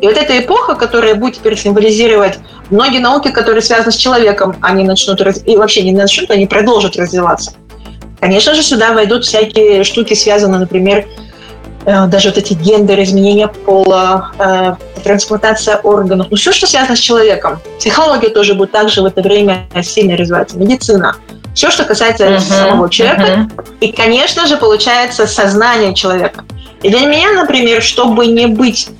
[0.00, 2.38] И вот эта эпоха, которая будет теперь символизировать
[2.70, 7.54] многие науки, которые связаны с человеком, они начнут, и вообще не начнут, они продолжат развиваться.
[8.20, 11.06] Конечно же, сюда войдут всякие штуки, связанные, например,
[11.86, 17.60] даже вот эти гендеры, изменения пола, э, трансплантация органов, ну все, что связано с человеком.
[17.78, 21.16] Психология тоже будет также в это время сильно развиваться, медицина.
[21.54, 23.22] Все, что касается uh-huh, самого человека.
[23.22, 23.64] Uh-huh.
[23.80, 26.44] И, конечно же, получается сознание человека.
[26.82, 28.90] И для меня, например, чтобы не быть,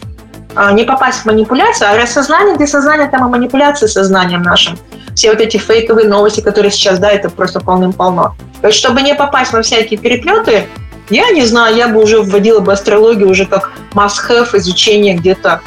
[0.54, 4.78] а, не попасть в манипуляцию, а рассознание, где сознание, там и манипуляция сознанием нашим.
[5.14, 8.34] Все вот эти фейковые новости, которые сейчас, да, это просто полным-полно.
[8.62, 10.66] То есть, чтобы не попасть во всякие переплеты,
[11.10, 15.60] я не знаю, я бы уже вводила бы астрологию уже как must-have изучение где-то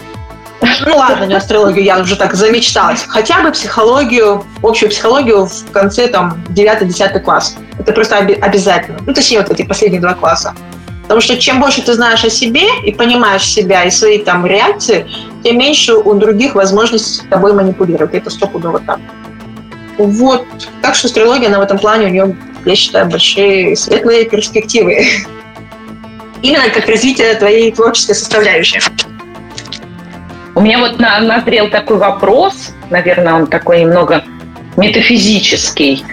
[0.85, 3.05] ну ладно, не астрологию, я уже так замечталась.
[3.07, 7.55] Хотя бы психологию, общую психологию в конце там 9-10 класс.
[7.77, 8.97] Это просто оби- обязательно.
[9.05, 10.53] Ну, точнее, вот эти последние два класса.
[11.03, 15.07] Потому что чем больше ты знаешь о себе и понимаешь себя и свои там реакции,
[15.43, 18.13] тем меньше у других возможности с тобой манипулировать.
[18.13, 18.99] Это стопудово так.
[19.99, 20.47] Вот.
[20.81, 22.35] Так что астрология, она в этом плане, у нее
[22.65, 25.05] я считаю, большие светлые перспективы.
[26.41, 28.79] Именно как развитие твоей творческой составляющей.
[30.55, 34.23] У меня вот назрел такой вопрос, наверное, он такой немного
[34.77, 36.03] метафизический.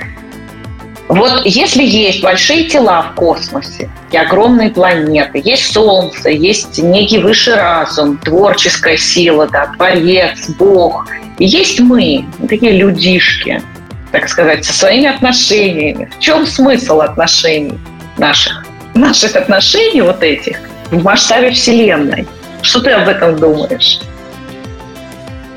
[1.09, 7.55] Вот если есть большие тела в космосе, и огромные планеты, есть Солнце, есть некий высший
[7.55, 11.07] разум, творческая сила, да, Творец, Бог,
[11.39, 13.62] и есть мы, такие людишки–
[14.12, 16.11] так сказать, со своими отношениями.
[16.16, 17.78] В чем смысл отношений
[18.18, 18.64] наших?
[18.94, 20.59] Наших отношений вот этих
[20.90, 22.26] в масштабе Вселенной.
[22.62, 24.00] Что ты об этом думаешь?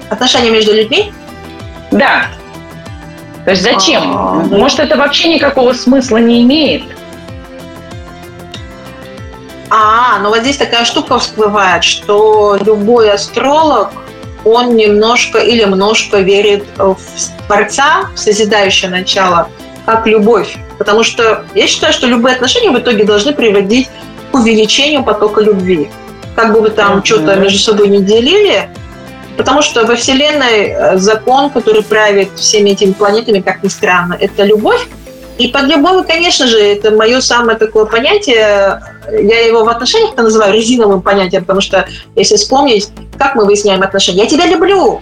[0.10, 1.14] Отношения между людьми?
[1.91, 2.28] Да.
[3.45, 4.04] То есть зачем?
[4.06, 6.84] А, Может, это вообще никакого смысла не имеет?
[9.70, 13.91] А, ну вот здесь такая штука всплывает, что любой астролог
[14.46, 16.98] он немножко или немножко верит в
[17.48, 19.50] Творца, в созидающее начало,
[19.86, 20.58] как любовь.
[20.78, 23.90] Потому что я считаю, что любые отношения в итоге должны приводить
[24.32, 25.90] к увеличению потока любви.
[26.36, 27.06] Как бы вы там mm-hmm.
[27.06, 28.70] что-то между собой не делили,
[29.36, 34.44] потому что во Вселенной э, закон, который правит всеми этими планетами, как ни странно, это
[34.44, 34.88] любовь.
[35.38, 38.82] И под любовью, конечно же, это мое самое такое понятие,
[39.12, 44.24] я его в отношениях называю резиновым понятием, потому что если вспомнить, как мы выясняем отношения,
[44.24, 45.01] я тебя люблю,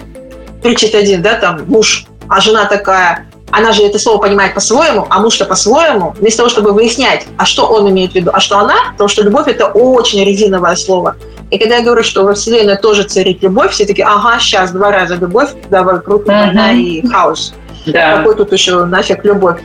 [0.61, 5.19] кричит один, да, там, муж, а жена такая, она же это слово понимает по-своему, а
[5.19, 8.75] муж-то по-своему, вместо того, чтобы выяснять, а что он имеет в виду, а что она,
[8.91, 11.15] потому что любовь– это очень резиновое слово.
[11.49, 14.91] И когда я говорю, что во Вселенной тоже царит любовь, все таки ага, сейчас два
[14.91, 16.75] раза любовь, да, вокруг mm-hmm.
[16.75, 17.53] и хаос.
[17.85, 18.17] Да.
[18.17, 19.61] Какой тут еще нафиг любовь?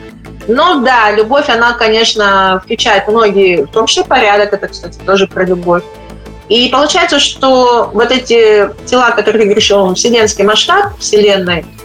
[0.47, 5.45] Ну да, любовь, она, конечно, включает многие, в том числе порядок, это, кстати, тоже про
[5.45, 5.83] любовь.
[6.49, 11.65] И получается, что вот эти тела, которые ты говоришь, вселенский масштаб Вселенной–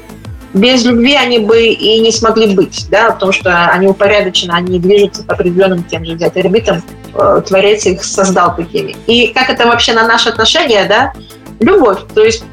[0.55, 5.23] без любви они бы и не смогли быть, да, потому что они упорядочены, они движутся
[5.25, 6.83] по определенным тем же взять орбитам,
[7.15, 8.97] э, Творец их создал такими.
[9.07, 11.13] И как это вообще на наши отношения, да,
[11.61, 12.45] любовь, то есть,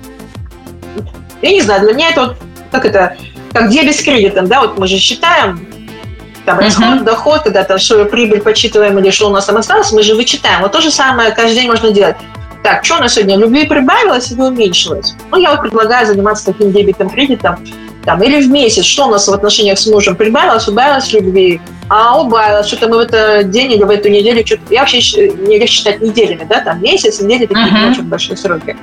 [1.41, 2.37] я не знаю, для меня это вот,
[2.71, 3.15] как это,
[3.53, 5.65] как дебет с кредитом, да, вот мы же считаем,
[6.45, 7.03] там, расход, uh-huh.
[7.03, 10.61] доход, когда там свою прибыль подсчитываем или что у нас там осталось, мы же вычитаем.
[10.61, 12.15] Вот то же самое каждый день можно делать.
[12.63, 13.37] Так, что у нас сегодня?
[13.37, 15.15] Любви прибавилось или уменьшилось?
[15.31, 17.57] Ну, я вот предлагаю заниматься таким дебетом, кредитом
[18.05, 22.21] там, или в месяц, что у нас в отношениях с мужем, прибавилось, убавилось любви, а
[22.21, 25.73] убавилось, что-то мы в этот день или в эту неделю, что-то, я вообще не легче
[25.73, 27.91] считать неделями, да, там месяц, недели, такие uh-huh.
[27.91, 28.77] очень большие сроки.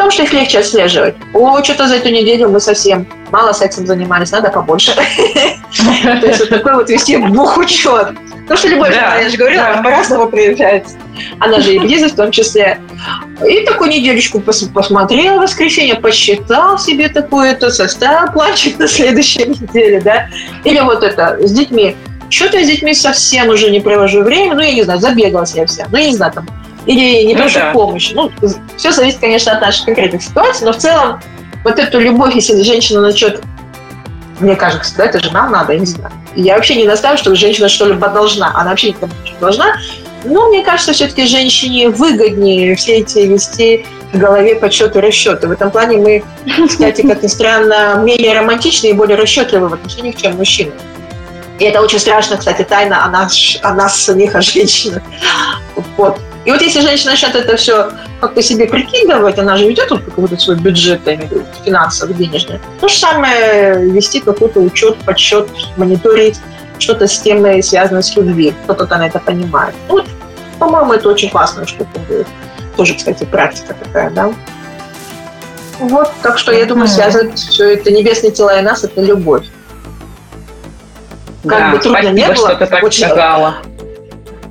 [0.00, 1.14] Потому что их легче отслеживать.
[1.34, 4.94] О, что-то за эту неделю мы совсем мало сексом занимались, надо побольше.
[4.94, 8.14] То есть вот такой вот вести бухучет.
[8.48, 10.96] Потому что любовь, я же говорила, по-разному проявляется.
[11.38, 12.80] Она же и близость в том числе.
[13.46, 20.30] И такую неделечку посмотрел в воскресенье, посчитал себе такое-то, составил планчик на следующей неделе, да.
[20.64, 21.94] Или вот это, с детьми.
[22.30, 25.66] Что-то я с детьми совсем уже не провожу время, ну, я не знаю, забегалась я
[25.66, 25.86] вся.
[25.92, 26.48] Ну, я не знаю, там,
[26.86, 27.72] или не ну да.
[27.72, 28.12] помощи.
[28.14, 28.30] Ну,
[28.76, 31.20] все зависит, конечно, от наших конкретных ситуаций, но в целом
[31.64, 33.42] вот эту любовь, если женщина начнет
[34.40, 36.12] мне кажется, да, это же нам надо, я не знаю.
[36.34, 38.52] Я вообще не настаиваю, что женщина что-либо должна.
[38.54, 39.76] Она вообще никому не должна.
[40.24, 45.46] Но мне кажется, все-таки женщине выгоднее все эти вести в голове подсчеты расчеты.
[45.46, 46.24] В этом плане мы,
[46.66, 50.72] кстати, как ни странно, менее романтичны и более расчетливы в отношениях, чем мужчины.
[51.58, 55.02] И это очень страшно, кстати, тайна о нас, о нас самих, о женщинах.
[55.96, 56.18] Вот.
[56.44, 60.38] И вот если женщина начнет это все как-то себе прикидывать, она же ведет вот какой-то
[60.38, 62.60] свой бюджет, я имею в виду, финансовый, денежный.
[62.80, 66.40] То же самое вести какой-то учет, подсчет, мониторить
[66.78, 68.54] что-то с темой, связанной с любви.
[68.64, 69.74] Кто-то на это понимает.
[69.88, 70.06] Ну, вот,
[70.58, 72.26] по-моему, это очень классная штука будет.
[72.76, 74.32] Тоже, кстати, практика такая, да.
[75.78, 79.44] Вот, так что я думаю, связывать все это небесные тела и нас, это любовь.
[81.42, 83.54] Как да, бы трудно спасибо, не было, что ты так очень, сказала.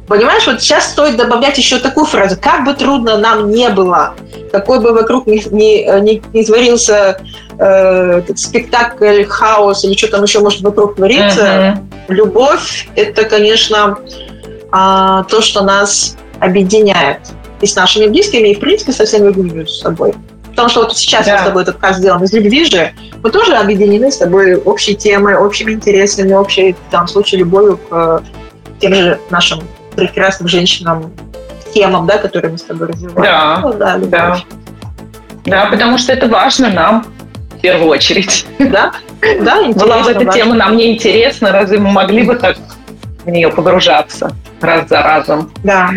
[0.10, 2.36] Понимаешь, вот сейчас стоит добавлять еще такую фразу.
[2.41, 4.16] Как бы трудно нам не было,
[4.51, 7.22] какой бы вокруг не, не, не, не творился
[7.60, 11.78] э, спектакль, хаос или что там еще может вокруг твориться, uh-huh.
[12.07, 17.20] любовь– это, конечно, э, то, что нас объединяет
[17.62, 20.16] и с нашими близкими, и, в принципе, со всеми людьми между собой.
[20.49, 21.34] Потому что вот сейчас да.
[21.34, 24.95] мы с тобой этот подкаст сделан из любви же, мы тоже объединены с тобой общей
[24.95, 28.24] темой, общими интересами, общей, в данном случае, любовью к
[28.80, 29.62] тем же нашим
[30.08, 31.12] прекрасным женщинам,
[31.74, 33.22] темам, да, которые мы с тобой развиваем.
[33.22, 34.38] Да, ну, да, да.
[35.45, 37.06] Да, потому что это важно нам
[37.52, 38.45] в первую очередь.
[38.60, 38.93] Да,
[39.41, 40.34] да, Была бы эта важно.
[40.34, 42.58] тема нам не интересна, разве мы могли бы так
[43.26, 44.32] в нее погружаться
[44.62, 45.52] раз за разом?
[45.64, 45.89] Да.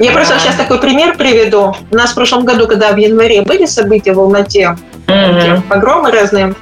[0.00, 1.76] Я просто сейчас такой пример приведу.
[1.90, 4.76] У нас в прошлом году, когда в январе были события в Алмате,
[5.06, 5.62] mm-hmm.
[5.68, 6.54] погромы разные,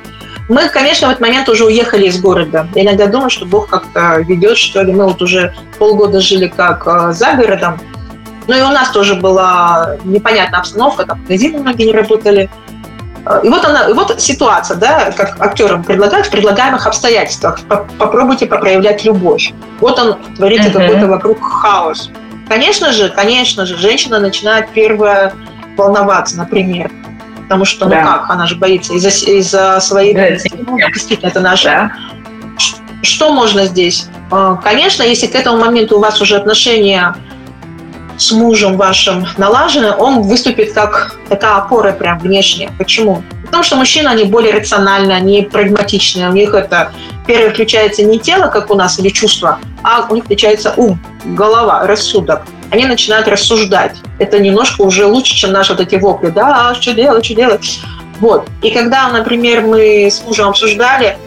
[0.48, 2.66] мы, конечно, в этот момент уже уехали из города.
[2.74, 4.92] Я иногда думаю, что Бог как-то ведет, что ли.
[4.92, 7.80] Мы вот уже полгода жили как э, за городом.
[8.48, 12.50] Ну и у нас тоже была непонятная обстановка, там магазины многие не работали.
[13.24, 17.60] Э, и вот она, и вот ситуация, да, как актерам предлагают в предлагаемых обстоятельствах.
[17.98, 19.52] Попробуйте попроявлять любовь.
[19.80, 20.72] Вот он творится uh-huh.
[20.72, 22.10] какой-то вокруг хаос.
[22.48, 25.32] Конечно же, конечно же, женщина начинает первая
[25.76, 26.90] волноваться, например
[27.42, 28.02] потому что, ну да.
[28.02, 30.14] как, она же боится из-за из своей...
[30.14, 30.28] Да,
[30.66, 31.68] ну, действительно, это наша...
[31.68, 31.92] Да.
[33.02, 34.06] Что можно здесь?
[34.30, 37.16] А, конечно, если к этому моменту у вас уже отношения
[38.16, 42.70] с мужем вашим налажены, он выступит как такая опора прям внешне.
[42.78, 43.22] Почему?
[43.44, 46.28] Потому что мужчины, они более рациональны, они прагматичны.
[46.28, 46.92] У них это,
[47.26, 51.86] первое, включается не тело, как у нас, или чувство, а у них включается ум, голова,
[51.86, 52.42] рассудок.
[52.72, 53.96] Они начинают рассуждать.
[54.18, 56.30] Это немножко уже лучше, чем наши вот эти вопли.
[56.30, 57.80] Да, а что делать, что делать?
[58.18, 58.48] Вот.
[58.62, 61.18] И когда, например, мы с мужем обсуждали,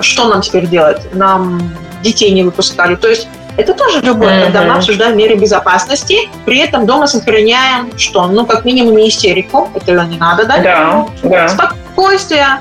[0.00, 1.70] что нам теперь делать, нам
[2.02, 2.94] детей не выпускали.
[2.94, 3.28] То есть
[3.58, 4.44] это тоже любовь, mm-hmm.
[4.44, 8.26] когда мы обсуждаем меры безопасности, при этом дома сохраняем что?
[8.28, 10.58] Ну, как минимум, не истерику, это не надо, да?
[10.58, 11.48] Да, да.
[11.48, 12.60] Спокойствие.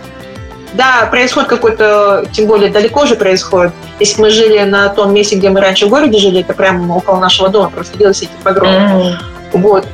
[0.74, 3.74] Да, происходит какой-то, тем более далеко же происходит.
[4.00, 7.20] Если мы жили на том месте, где мы раньше в городе жили, это прямо около
[7.20, 8.76] нашего дома, просто делались эти погромы.
[8.76, 9.18] Mm-hmm.
[9.54, 9.88] Вот.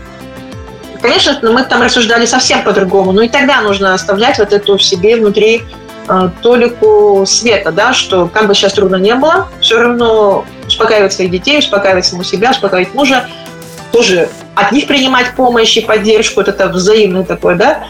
[1.01, 5.15] Конечно, мы там рассуждали совсем по-другому, но и тогда нужно оставлять вот эту в себе
[5.15, 5.63] внутри
[6.07, 11.31] э, толику света, да, что как бы сейчас трудно не было, все равно успокаивать своих
[11.31, 13.27] детей, успокаивать саму себя, успокаивать мужа,
[13.91, 17.87] тоже от них принимать помощь и поддержку, вот это взаимное такое, да?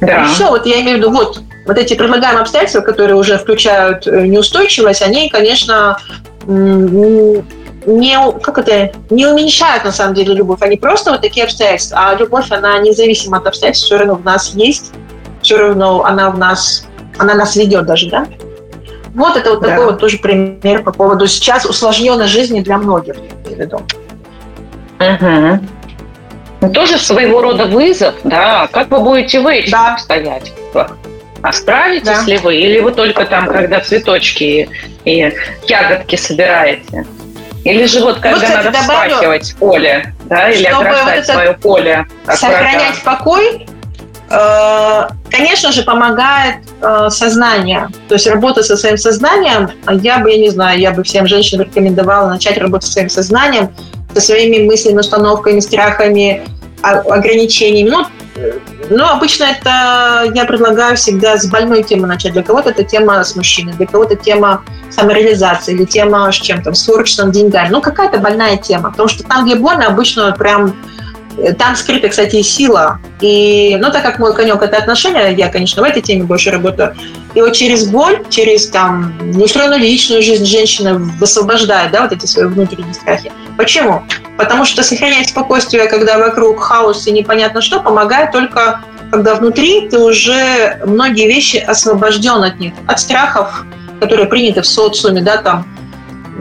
[0.00, 0.24] Да.
[0.24, 4.06] И все, вот я имею в виду, вот, вот эти предлагаемые обстоятельства, которые уже включают
[4.06, 5.98] э, неустойчивость, они, конечно,
[6.46, 11.98] не, как это, не уменьшают на самом деле любовь, они просто вот такие обстоятельства.
[12.00, 14.92] А любовь, она независимо от обстоятельств, все равно в нас есть,
[15.42, 16.86] все равно она в нас,
[17.18, 18.26] она нас ведет даже, да?
[19.14, 19.68] Вот это вот да.
[19.68, 23.16] такой вот тоже пример по поводу сейчас усложненной жизни для многих.
[24.98, 25.60] Угу.
[26.60, 28.68] Ну, тоже своего рода вызов, да.
[28.72, 29.94] Как вы будете вы да.
[29.94, 30.52] обстоять?
[31.46, 32.22] А справитесь да.
[32.24, 32.56] ли вы?
[32.56, 34.68] Или вы только там, когда цветочки
[35.04, 35.32] и
[35.68, 37.06] ягодки собираете?
[37.62, 41.52] Или же вот когда вот, кстати, надо добавлю, вспахивать поле, да, или ограждать вот свое
[41.52, 42.06] поле.
[42.26, 43.18] Сохранять врага.
[43.18, 43.66] покой,
[44.28, 47.90] э, конечно же, помогает э, сознание.
[48.08, 49.70] То есть работа со своим сознанием,
[50.02, 53.72] я бы, я не знаю, я бы всем женщинам рекомендовала начать работать со своим сознанием,
[54.14, 56.42] со своими мыслями, установками, страхами,
[56.82, 57.90] ограничениями.
[57.90, 58.06] Ну,
[58.90, 62.32] ну, обычно это я предлагаю всегда с больной темы начать.
[62.32, 66.82] Для кого-то это тема с мужчиной, для кого-то тема самореализации или тема с чем-то, с
[66.84, 67.68] творчеством, деньгами.
[67.70, 68.90] Ну, какая-то больная тема.
[68.90, 70.74] Потому что там, где больно, обычно прям
[71.58, 72.98] там скрыта, кстати, сила.
[73.20, 76.94] И, ну, так как мой конек– это отношения, я, конечно, в этой теме больше работаю.
[77.34, 82.46] И вот через боль, через там неустроенную личную жизнь женщина высвобождает, да, вот эти свои
[82.46, 83.30] внутренние страхи.
[83.56, 84.02] Почему?
[84.38, 88.80] Потому что сохранять спокойствие, когда вокруг хаос и непонятно что, помогает только
[89.10, 93.64] когда внутри ты уже многие вещи освобожден от них, от страхов,
[94.00, 95.66] которые приняты в социуме, да, там.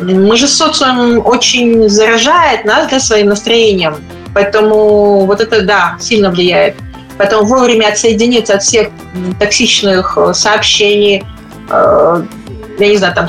[0.01, 3.95] Мы же социум очень заражает нас да, своим настроением,
[4.35, 6.75] поэтому вот это, да, сильно влияет.
[7.17, 8.89] Поэтому вовремя отсоединиться от всех
[9.39, 11.23] токсичных э, сообщений,
[11.69, 12.23] э,
[12.77, 13.27] я не знаю, там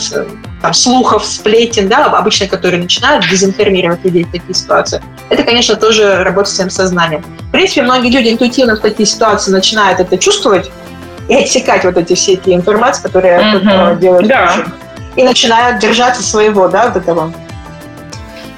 [0.61, 6.25] там, слухов, сплетен, да, обычно, которые начинают дезинформировать людей в такие ситуации, это, конечно, тоже
[6.25, 7.23] работа с своим сознанием.
[7.23, 10.71] В принципе, многие люди интуитивно в такие ситуации начинают это чувствовать
[11.29, 14.01] и отсекать вот эти все эти информации, которые mm-hmm.
[14.01, 14.65] делают да.
[15.15, 17.33] и начинают держаться своего, да, вот этого.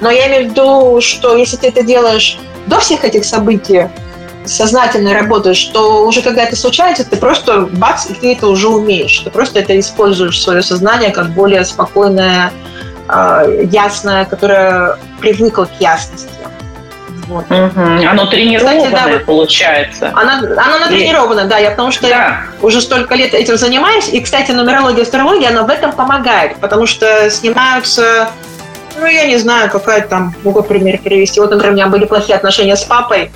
[0.00, 3.88] Но я имею в виду, что если ты это делаешь до всех этих событий,
[4.44, 9.18] сознательно работаешь, то уже когда это случается, ты просто бац, и ты это уже умеешь.
[9.18, 12.52] Ты просто это используешь свое сознание как более спокойное,
[13.08, 16.28] э, ясное, которое привыкло к ясности.
[17.28, 17.44] Вот.
[17.50, 18.08] Угу.
[18.08, 20.12] Оно тренированное Кстати, да, получается.
[20.14, 21.44] Оно, оно натренировано, и...
[21.44, 21.58] да.
[21.58, 22.44] Я потому что да.
[22.62, 24.08] уже столько лет этим занимаюсь.
[24.08, 28.30] И, кстати, нумерология, астрология, она в этом помогает, потому что снимаются
[29.00, 31.40] ну, я не знаю, какая там, могу пример перевести.
[31.40, 33.30] Вот, например, у меня были плохие отношения с папой,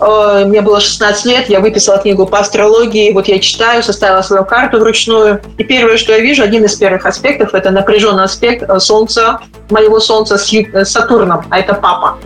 [0.00, 4.44] Э, мне было 16 лет, я выписала книгу по астрологии, вот я читаю, составила свою
[4.44, 8.80] карту вручную, и первое, что я вижу, один из первых аспектов, это напряженный аспект э,
[8.80, 12.18] Солнца, моего Солнца с э, Сатурном, а это папа.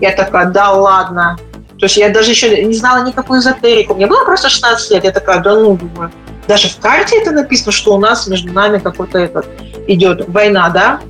[0.00, 1.36] Я такая, да ладно.
[1.78, 3.94] То есть я даже еще не знала никакую эзотерику.
[3.94, 5.04] Мне было просто 16 лет.
[5.04, 6.10] Я такая, да ну, думаю.
[6.48, 9.46] Даже в карте это написано, что у нас между нами какой-то этот
[9.86, 11.00] идет война, да?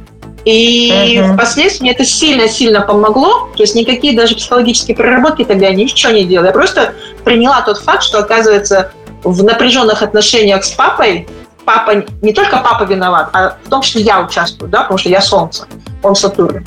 [0.47, 1.35] И uh-huh.
[1.35, 3.49] впоследствии мне это сильно-сильно помогло.
[3.57, 6.47] То есть никакие даже психологические проработки тогда ничего не делала.
[6.47, 6.95] Я просто
[7.25, 8.93] приняла тот факт, что, оказывается,
[9.25, 11.27] в напряженных отношениях с папой
[11.65, 15.21] папа, не только папа виноват, а в том числе я участвую, да, потому что я
[15.21, 15.67] Солнце,
[16.03, 16.65] он Сатурн.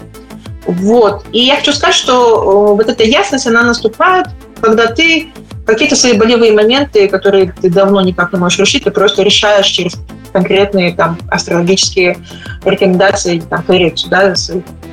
[0.66, 1.24] Вот.
[1.32, 4.28] И я хочу сказать, что вот эта ясность, она наступает,
[4.60, 5.32] когда ты
[5.66, 9.96] какие-то свои болевые моменты, которые ты давно никак не можешь решить, ты просто решаешь через
[10.32, 12.18] конкретные там астрологические
[12.64, 14.34] рекомендации, там, коррекцию, да,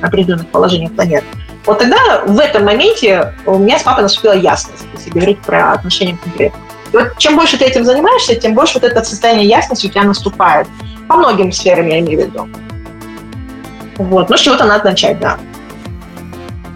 [0.01, 1.23] определенных положений планет.
[1.65, 6.17] Вот тогда в этом моменте у меня с папой наступила ясность, если говорить про отношения
[6.23, 6.59] конкретно.
[6.93, 10.03] И вот чем больше ты этим занимаешься, тем больше вот это состояние ясности у тебя
[10.03, 10.67] наступает.
[11.09, 12.49] По многим сферам я имею в виду.
[13.97, 14.29] Вот.
[14.29, 15.37] Ну, с чего-то надо начать, да.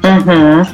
[0.04, 0.68] Угу.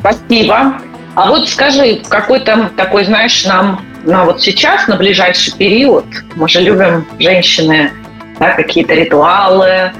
[0.00, 0.80] Спасибо.
[1.14, 6.04] А вот скажи, какой там такой, знаешь, нам на вот сейчас, на ближайший период,
[6.36, 7.92] мы же любим женщины,
[8.38, 9.92] да, какие-то ритуалы,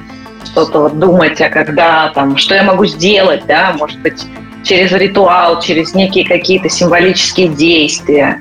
[0.44, 4.24] что-то вот думать, а когда там, что я могу сделать, да, может быть,
[4.64, 8.40] через ритуал, через некие какие-то символические действия,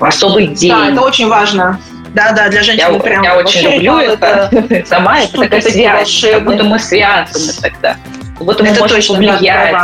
[0.00, 0.70] особый день.
[0.70, 1.80] Да, это очень важно.
[2.14, 3.22] Да, да, для женщин я, прям.
[3.22, 4.48] Я очень люблю это.
[4.50, 4.86] это.
[4.86, 7.96] Сама это такая связь, как будто мы связаны тогда.
[8.38, 9.76] Как будто мы можем повлиять.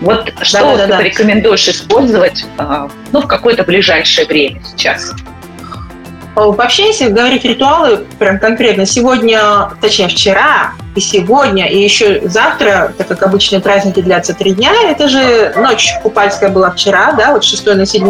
[0.00, 0.96] Вот что да, да, ты да.
[0.98, 5.12] порекомендуешь использовать а, ну, в какое-то ближайшее время сейчас?
[6.34, 13.08] Вообще, если говорить ритуалы, прям конкретно, сегодня, точнее, вчера и сегодня, и еще завтра, так
[13.08, 17.66] как обычные праздники длятся три дня, это же ночь купальская была вчера, да, вот 6
[17.66, 18.06] на 7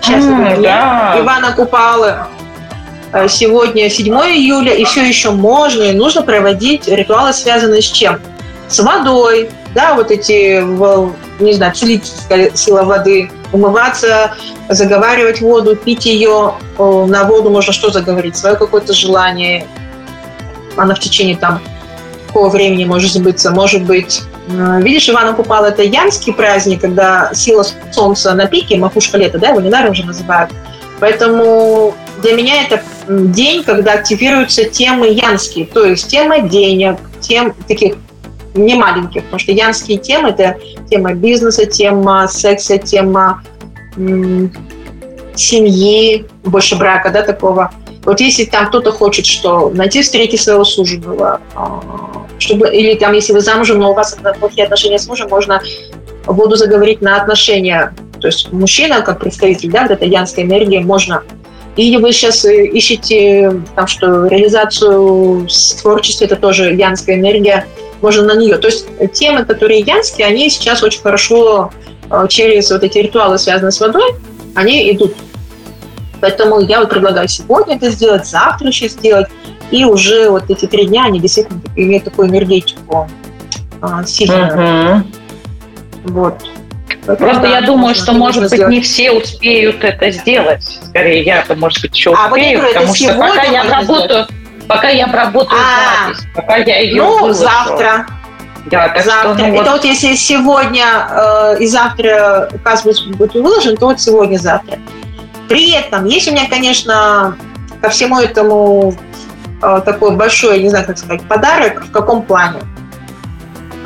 [0.00, 1.16] сейчас mm, да.
[1.18, 2.14] Ивана Купалы.
[3.12, 8.20] Э, сегодня 7 июля, и все еще можно и нужно проводить ритуалы, связанные с чем?
[8.68, 10.60] С водой, да, вот эти,
[11.42, 14.34] не знаю, целительская сила воды, умываться,
[14.68, 16.54] заговаривать воду, пить ее.
[16.78, 18.36] На воду можно что заговорить?
[18.36, 19.66] Свое какое-то желание.
[20.76, 21.60] Она в течение там
[22.26, 23.50] какого времени может сбыться.
[23.50, 29.38] Может быть, видишь, Ивана Купала– это янский праздник, когда сила солнца на пике, макушка лета,
[29.38, 30.50] да, его недаром уже называют.
[31.00, 37.94] Поэтому для меня это день, когда активируются темы янские, то есть тема денег, тем таких
[38.58, 40.58] не маленьких, потому что янские темы– это
[40.90, 43.42] тема бизнеса, тема секса, тема
[45.34, 47.72] семьи, больше брака, да, такого.
[48.04, 51.82] Вот если там кто-то хочет, что найти встретить своего суженого, а,
[52.38, 55.60] чтобы, или там, если вы замужем, но у вас плохие отношения с мужем, можно
[56.26, 57.94] воду заговорить на отношения.
[58.20, 61.22] То есть мужчина, как представитель, да, вот эта янская энергия, можно
[61.78, 67.66] или вы сейчас э, ищете, там, что реализацию в творчестве, это тоже янская энергия,
[68.02, 68.56] можно на нее.
[68.58, 71.70] То есть темы, которые янские, они сейчас очень хорошо
[72.10, 74.14] э, через вот эти ритуалы, связанные с водой,
[74.54, 75.14] они идут.
[76.20, 79.28] Поэтому я вот предлагаю сегодня это сделать, завтра еще сделать.
[79.70, 83.08] И уже вот эти три дня, они действительно имеют такую энергетику
[83.80, 84.96] а, сильную.
[84.96, 85.06] Угу.
[86.04, 86.34] Вот.
[87.04, 88.72] Просто да, я думаю, что, может быть, сделать.
[88.72, 90.62] не все успеют это сделать.
[90.88, 94.26] Скорее, я-то, может быть, еще а успею, вот потому что пока я работаю,
[94.68, 97.40] пока я обработаю а, запись, пока я ее Ну, выложу.
[97.40, 98.06] завтра.
[98.66, 99.34] Да, так завтра.
[99.34, 99.62] Что, ну, вот...
[99.62, 104.78] Это вот если сегодня э, и завтра каз будет выложен, то вот сегодня-завтра.
[105.48, 107.36] При этом есть у меня, конечно,
[107.80, 108.94] ко всему этому
[109.62, 111.86] э, такой большой, не знаю, как сказать, подарок.
[111.86, 112.60] В каком плане?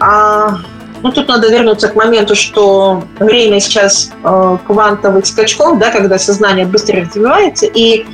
[0.00, 0.56] А,
[1.02, 6.66] ну, тут надо вернуться к моменту, что время сейчас э, квантовых скачков, да, когда сознание
[6.66, 8.04] быстро развивается, и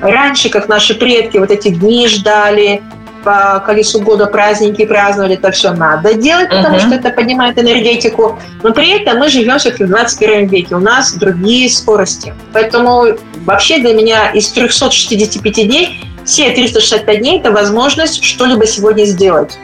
[0.00, 2.82] Раньше, как наши предки вот эти дни ждали,
[3.22, 6.86] по колесу года праздники праздновали, это все надо делать, потому uh-huh.
[6.86, 8.38] что это поднимает энергетику.
[8.62, 12.34] Но при этом мы живем все-таки в 21 веке, у нас другие скорости.
[12.52, 13.08] Поэтому
[13.44, 19.58] вообще для меня из 365 дней все 365 дней– это возможность что-либо сегодня сделать.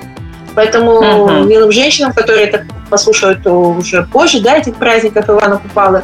[0.54, 1.46] Поэтому uh-huh.
[1.46, 6.02] милым женщинам, которые это послушают уже позже, да, этих праздников Ивана Купалы,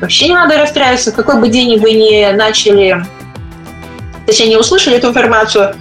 [0.00, 1.12] вообще не надо расстраиваться.
[1.12, 3.04] Какой бы день вы ни начали
[4.26, 5.74] точнее, не услышали эту информацию,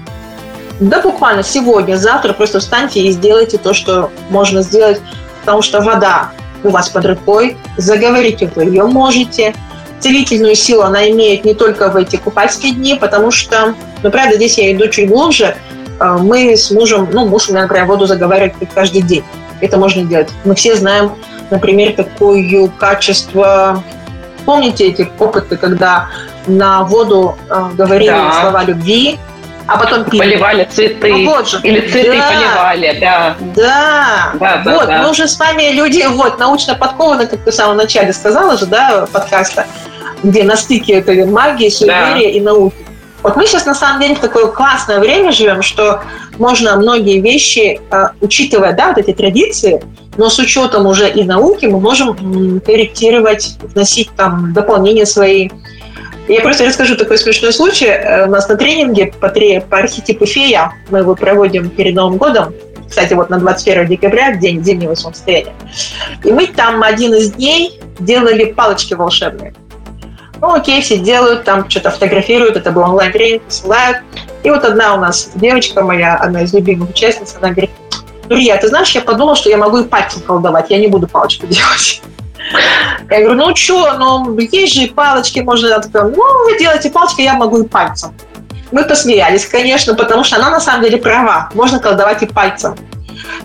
[0.79, 5.01] да буквально сегодня, завтра просто встаньте и сделайте то, что можно сделать,
[5.41, 6.31] потому что вода
[6.63, 9.53] у вас под рукой, заговорить вы ее можете.
[9.99, 14.57] Целительную силу она имеет не только в эти купальские дни, потому что, ну, правда, здесь
[14.57, 15.55] я иду чуть глубже,
[15.99, 19.23] э, мы с мужем, ну, муж у меня, например, воду заговаривает каждый день.
[19.61, 20.29] Это можно делать.
[20.43, 21.13] Мы все знаем,
[21.51, 23.81] например, такое качество
[24.45, 26.09] Помните эти опыты, когда
[26.47, 28.41] на воду э, говорили да.
[28.41, 29.19] слова любви,
[29.65, 30.21] а потом пили.
[30.21, 31.13] Поливали цветы.
[31.13, 31.59] Ну, вот же.
[31.63, 32.27] Или цветы да.
[32.27, 33.35] поливали, да.
[33.55, 34.33] Да.
[34.39, 35.03] да, да вот, да.
[35.03, 38.65] мы уже с вами люди вот, научно подкованы, как ты в самом начале сказала же,
[38.65, 39.65] да, подкаста,
[40.21, 42.37] где на стыке этой магии, суеверия да.
[42.37, 42.75] и науки.
[43.23, 46.01] Вот мы сейчас на самом деле в такое классное время живем, что
[46.37, 49.81] можно многие вещи, э, учитывая да, вот эти традиции,
[50.17, 55.49] но с учетом уже и науки мы можем корректировать, вносить там дополнения свои.
[56.27, 57.87] Я просто расскажу такой смешной случай.
[57.87, 62.17] Э, у нас на тренинге по, три, по архетипу фея мы его проводим перед Новым
[62.17, 62.53] годом.
[62.87, 65.53] Кстати, вот на 21 декабря, день зимнего солнцестояния.
[66.23, 69.53] И мы там один из дней делали палочки волшебные.
[70.39, 73.99] Ну, окей, все делают, там что-то фотографируют, это был онлайн-тренинг, посылают.
[74.43, 77.71] И вот одна у нас девочка моя, одна из любимых участниц, она говорит,
[78.29, 81.47] Илья, ты знаешь, я подумала, что я могу и пальцем колдовать, я не буду палочку
[81.47, 82.01] делать.
[83.09, 85.75] Я говорю, ну что, ну есть же палочки, можно...
[85.75, 88.13] Она ну вы делаете палочки, я могу и пальцем.
[88.71, 92.75] Мы посмеялись, конечно, потому что она на самом деле права, можно колдовать и пальцем.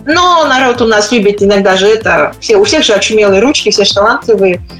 [0.05, 3.85] Но народ у нас любит иногда же это, все, у всех же очумелые ручки, все
[3.85, 3.93] же.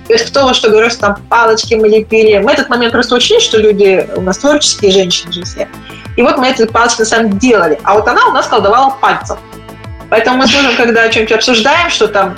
[0.08, 2.40] То есть кто во что говорит, там палочки мы лепили.
[2.40, 5.68] Мы этот момент просто учли, что люди у нас творческие женщины же все.
[6.18, 7.80] И вот мы этот палец на самом деле делали.
[7.84, 9.38] А вот она у нас колдовала пальцем.
[10.10, 12.36] Поэтому мы с когда о чем-то обсуждаем, что там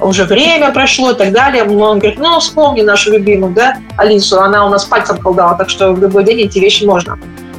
[0.00, 4.66] уже время прошло и так далее, он говорит, ну, вспомни нашу любимую, да, Алису, она
[4.66, 7.18] у нас пальцем колдовала, так что в любой день эти вещи можно.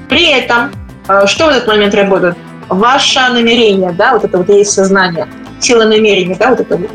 [0.09, 0.71] При этом,
[1.07, 2.35] э, что в этот момент работает?
[2.69, 5.27] Ваше намерение, да, вот это вот есть сознание,
[5.59, 6.89] сила намерения, да, вот это вот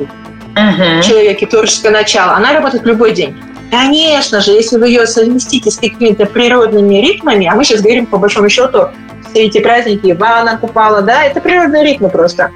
[0.54, 1.02] uh-huh.
[1.02, 3.36] человеке творческое начало, она работает в любой день.
[3.70, 8.16] Конечно же, если вы ее совместите с какими-то природными ритмами, а мы сейчас говорим по
[8.16, 8.88] большому счету
[9.30, 12.52] все эти праздники, Ивана Купала, да, это природные ритмы просто.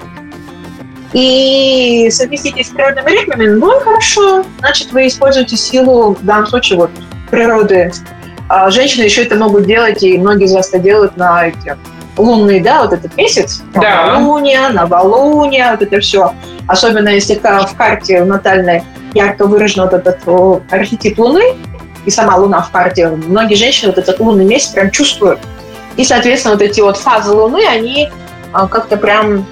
[1.12, 6.90] И совместите с природными ритмами, ну хорошо, значит, вы используете силу, в данном случае, вот,
[7.30, 7.92] природы.
[8.48, 11.76] А женщины еще это могут делать, и многие из вас это делают на эти
[12.16, 14.18] лунный, да, вот этот месяц, да.
[14.18, 16.32] новолуние, новолуние, вот это все.
[16.66, 18.82] Особенно если в карте натальной
[19.14, 20.20] ярко выражен вот этот
[20.70, 21.56] архетип Луны,
[22.06, 25.40] и сама Луна в карте, многие женщины вот этот лунный месяц прям чувствуют.
[25.96, 28.10] И, соответственно, вот эти вот фазы Луны, они
[28.52, 29.46] а, как-то прям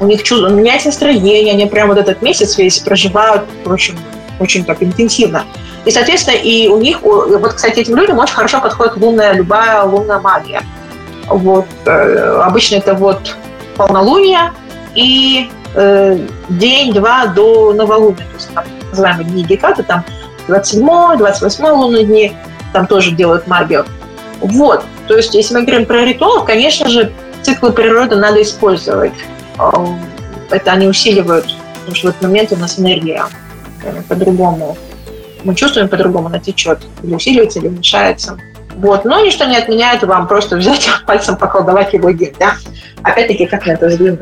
[0.00, 3.96] у них чувство, меняется настроение, они прям вот этот месяц весь проживают, в общем,
[4.38, 5.44] очень так интенсивно.
[5.84, 10.20] И, соответственно, и у них, вот, кстати, этим людям очень хорошо подходит лунная, любая лунная
[10.20, 10.62] магия.
[11.26, 13.36] Вот, э, обычно это вот
[13.76, 14.52] полнолуние
[14.94, 16.18] и э,
[16.48, 20.04] день-два до новолуния, то есть там называемые дни Гекаты, там
[20.46, 22.36] 27 28 лунные дни,
[22.72, 23.84] там тоже делают магию.
[24.40, 29.12] Вот, то есть если мы говорим про ритуал, конечно же, циклы природы надо использовать.
[30.50, 33.24] Это они усиливают, потому что в этот момент у нас энергия
[33.84, 34.76] э, по-другому.
[35.44, 36.80] Мы чувствуем по-другому, она течет.
[37.02, 38.38] Или усиливается, или уменьшается.
[38.76, 39.04] Вот.
[39.04, 42.34] Но ничто не отменяет вам просто взять пальцем поколдовать любой день.
[42.38, 42.54] Да?
[43.02, 44.20] Опять-таки, как на это взглянуть?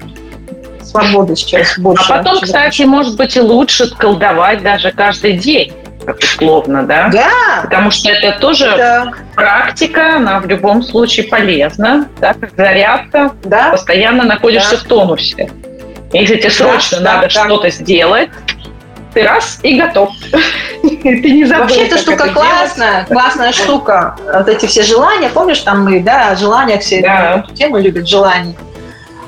[0.83, 2.13] Свободы сейчас больше.
[2.13, 5.73] А потом, кстати, может быть и лучше колдовать даже каждый день
[6.07, 7.09] как условно, да?
[7.13, 7.63] Да.
[7.63, 9.13] Потому что это тоже да.
[9.35, 13.33] практика, она в любом случае полезна, да, как зарядка.
[13.45, 13.71] Да.
[13.71, 14.77] Постоянно находишься да.
[14.77, 15.51] в тонусе.
[16.13, 17.71] Если тебе срочно да, надо да, что-то да.
[17.71, 18.31] сделать,
[19.13, 20.11] ты раз и готов.
[20.83, 24.17] ты не забыл, Вообще эта штука классная, классная штука.
[24.33, 27.45] Вот эти все желания, помнишь, там мы, да, желания все, да.
[27.55, 28.55] тему любят желания.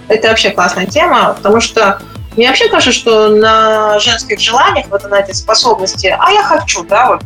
[0.09, 2.01] Это вообще классная тема, потому что
[2.39, 7.09] мне вообще кажется, что на женских желаниях, вот на эти способности, а я хочу, да,
[7.09, 7.23] вот,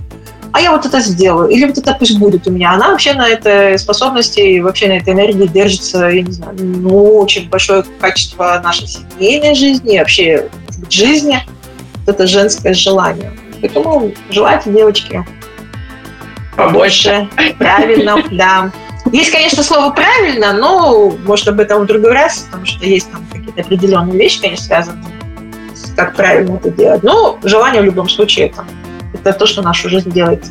[0.52, 2.72] а я вот это сделаю, или вот это пусть будет у меня.
[2.72, 7.18] Она вообще на этой способности и вообще на этой энергии держится, я не знаю, ну,
[7.18, 10.48] очень большое качество нашей семейной жизни, вообще
[10.88, 11.40] жизни.
[12.06, 13.32] Вот это женское желание.
[13.60, 15.22] Поэтому желайте, девочки,
[16.56, 17.28] побольше.
[17.58, 18.72] Правильно, да.
[19.12, 23.26] Есть, конечно, слово правильно, но может об этом в другой раз, потому что есть там
[23.52, 25.02] какие-то определенные вещи, конечно, связаны
[25.74, 27.02] с как правильно это делать.
[27.02, 28.64] Но желание в любом случае это,
[29.14, 30.44] это то, что нашу жизнь делает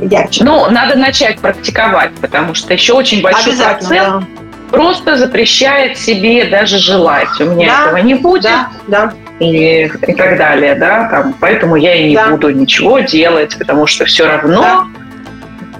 [0.00, 0.44] ярче.
[0.44, 4.22] Ну, надо начать практиковать, потому что еще очень большой процент да.
[4.70, 7.40] просто запрещает себе даже желать.
[7.40, 8.44] У меня да, этого не будет.
[8.44, 9.12] Да, да.
[9.38, 12.28] И, и так далее, да, там, поэтому я и не да.
[12.28, 14.86] буду ничего делать, потому что все равно да.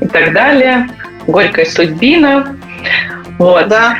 [0.00, 0.88] и так далее
[1.28, 2.56] горькая судьбина.
[3.38, 3.68] Вот.
[3.68, 3.96] Да.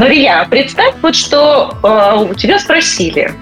[0.00, 3.34] Но, Рия, представь вот, что э, у тебя спросили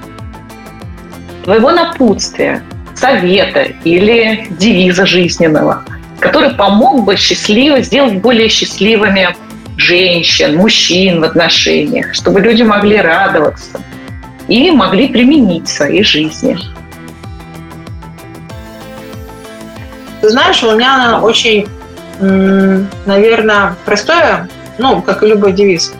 [1.44, 2.64] твоего напутствия,
[2.96, 5.84] совета или девиза жизненного,
[6.18, 9.36] который помог бы счастливо сделать более счастливыми
[9.76, 13.80] женщин, мужчин в отношениях, чтобы люди могли радоваться
[14.48, 16.58] и могли применить в своей жизни.
[20.20, 21.68] Ты знаешь, у меня она очень
[22.18, 24.48] наверное, простое,
[24.78, 25.94] ну, как и любой девиз.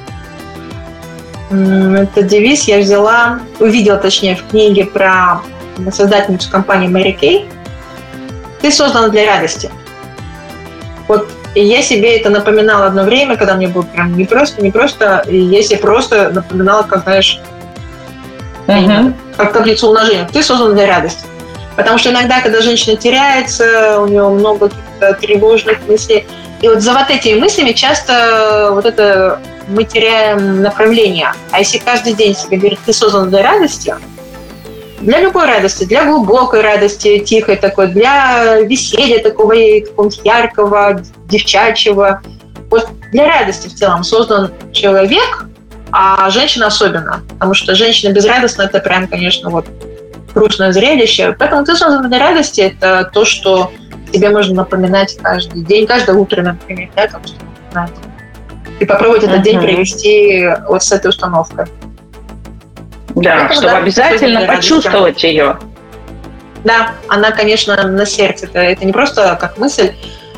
[1.51, 5.41] Этот девиз я взяла, увидела, точнее, в книге про
[5.91, 7.49] создательницу компании Мэри Кей.
[8.61, 9.71] Ты создана для радости.
[11.07, 15.25] Вот я себе это напоминала одно время, когда мне было прям не просто, не просто,
[15.27, 17.41] и я себе просто напоминала, как, знаешь,
[18.67, 19.15] uh-huh.
[19.37, 20.29] как таблицу умножения.
[20.31, 21.25] Ты создан для радости.
[21.77, 26.27] Потому что иногда, когда женщина теряется, у нее много каких-то тревожных мыслей,
[26.61, 31.33] и вот за вот этими мыслями часто вот это мы теряем направление.
[31.51, 33.95] А если каждый день себе говорит, ты создан для радости,
[35.01, 39.55] для любой радости, для глубокой радости, тихой такой, для веселья такого
[39.85, 42.23] какого-то яркого, девчачьего.
[42.71, 45.47] Вот для радости в целом создан человек,
[45.93, 47.23] а женщина особенно.
[47.29, 49.66] Потому что женщина безрадостна, это прям, конечно, вот
[50.35, 51.35] грустное зрелище.
[51.39, 52.61] Поэтому ты создан для радости.
[52.61, 53.71] Это то, что
[54.12, 57.37] тебе можно напоминать каждый день, каждое утро, например, да, там, что
[58.81, 59.43] и попробовать этот uh-huh.
[59.43, 61.66] день провести вот с этой установкой.
[63.14, 65.59] Да, Поэтому, чтобы да, обязательно почувствовать ее.
[66.64, 68.47] Да, она, конечно, на сердце.
[68.47, 69.93] Это, это не просто как мысль,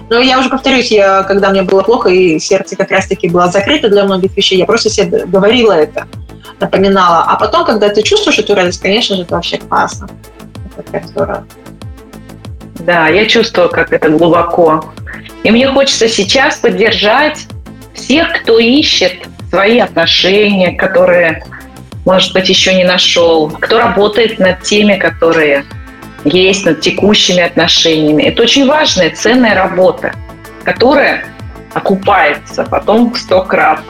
[0.09, 3.89] Но я уже повторюсь, я, когда мне было плохо, и сердце как раз-таки было закрыто
[3.89, 6.07] для многих вещей, я просто себе говорила это,
[6.59, 7.25] напоминала.
[7.25, 10.09] А потом, когда ты чувствуешь эту радость, конечно же, это вообще классно.
[10.77, 11.47] Это так здорово.
[12.81, 14.85] Да, я чувствую, как это глубоко.
[15.43, 17.47] И мне хочется сейчас поддержать
[18.01, 19.13] всех, кто ищет
[19.51, 21.45] свои отношения, которые,
[22.05, 25.65] может быть, еще не нашел, кто работает над теми, которые
[26.25, 28.25] есть, над текущими отношениями.
[28.25, 30.13] Это очень важная, ценная работа,
[30.65, 31.25] которая
[31.75, 33.81] окупается потом в сто крат.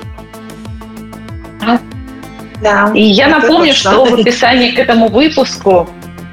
[2.63, 5.89] Да, И я напомню, что в описании к этому выпуску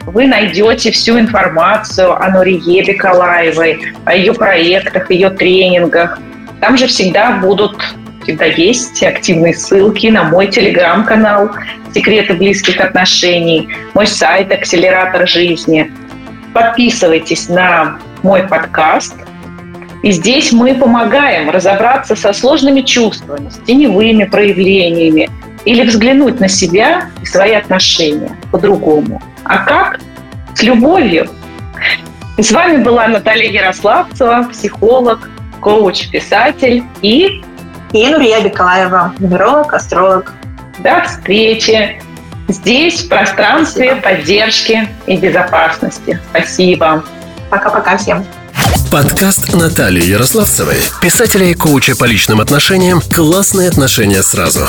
[0.06, 6.20] вы найдете всю информацию о Нурие Бекалаевой, о ее проектах, ее тренингах.
[6.62, 7.76] Там же всегда будут,
[8.24, 11.52] всегда есть активные ссылки на мой телеграм-канал
[11.94, 15.92] «Секреты близких отношений», мой сайт «Акселератор жизни».
[16.54, 19.16] Подписывайтесь на мой подкаст.
[20.02, 25.30] И здесь мы помогаем разобраться со сложными чувствами, с теневыми проявлениями,
[25.66, 29.22] или взглянуть на себя и свои отношения по-другому.
[29.44, 30.00] А как?
[30.56, 31.28] С любовью.
[32.38, 35.30] с вами была Наталья Ярославцева, психолог,
[35.60, 37.42] коуч, писатель и...
[37.94, 40.34] И Нурия Бекалаева, нумеролог, астролог.
[40.80, 42.02] До встречи
[42.50, 44.02] здесь, в пространстве Спасибо.
[44.02, 46.20] поддержки и безопасности.
[46.32, 47.04] Спасибо.
[47.50, 48.26] Пока-пока всем.
[48.92, 54.68] Подкаст Натальи Ярославцевой, писателя и коуча по личным отношениям «Классные отношения сразу».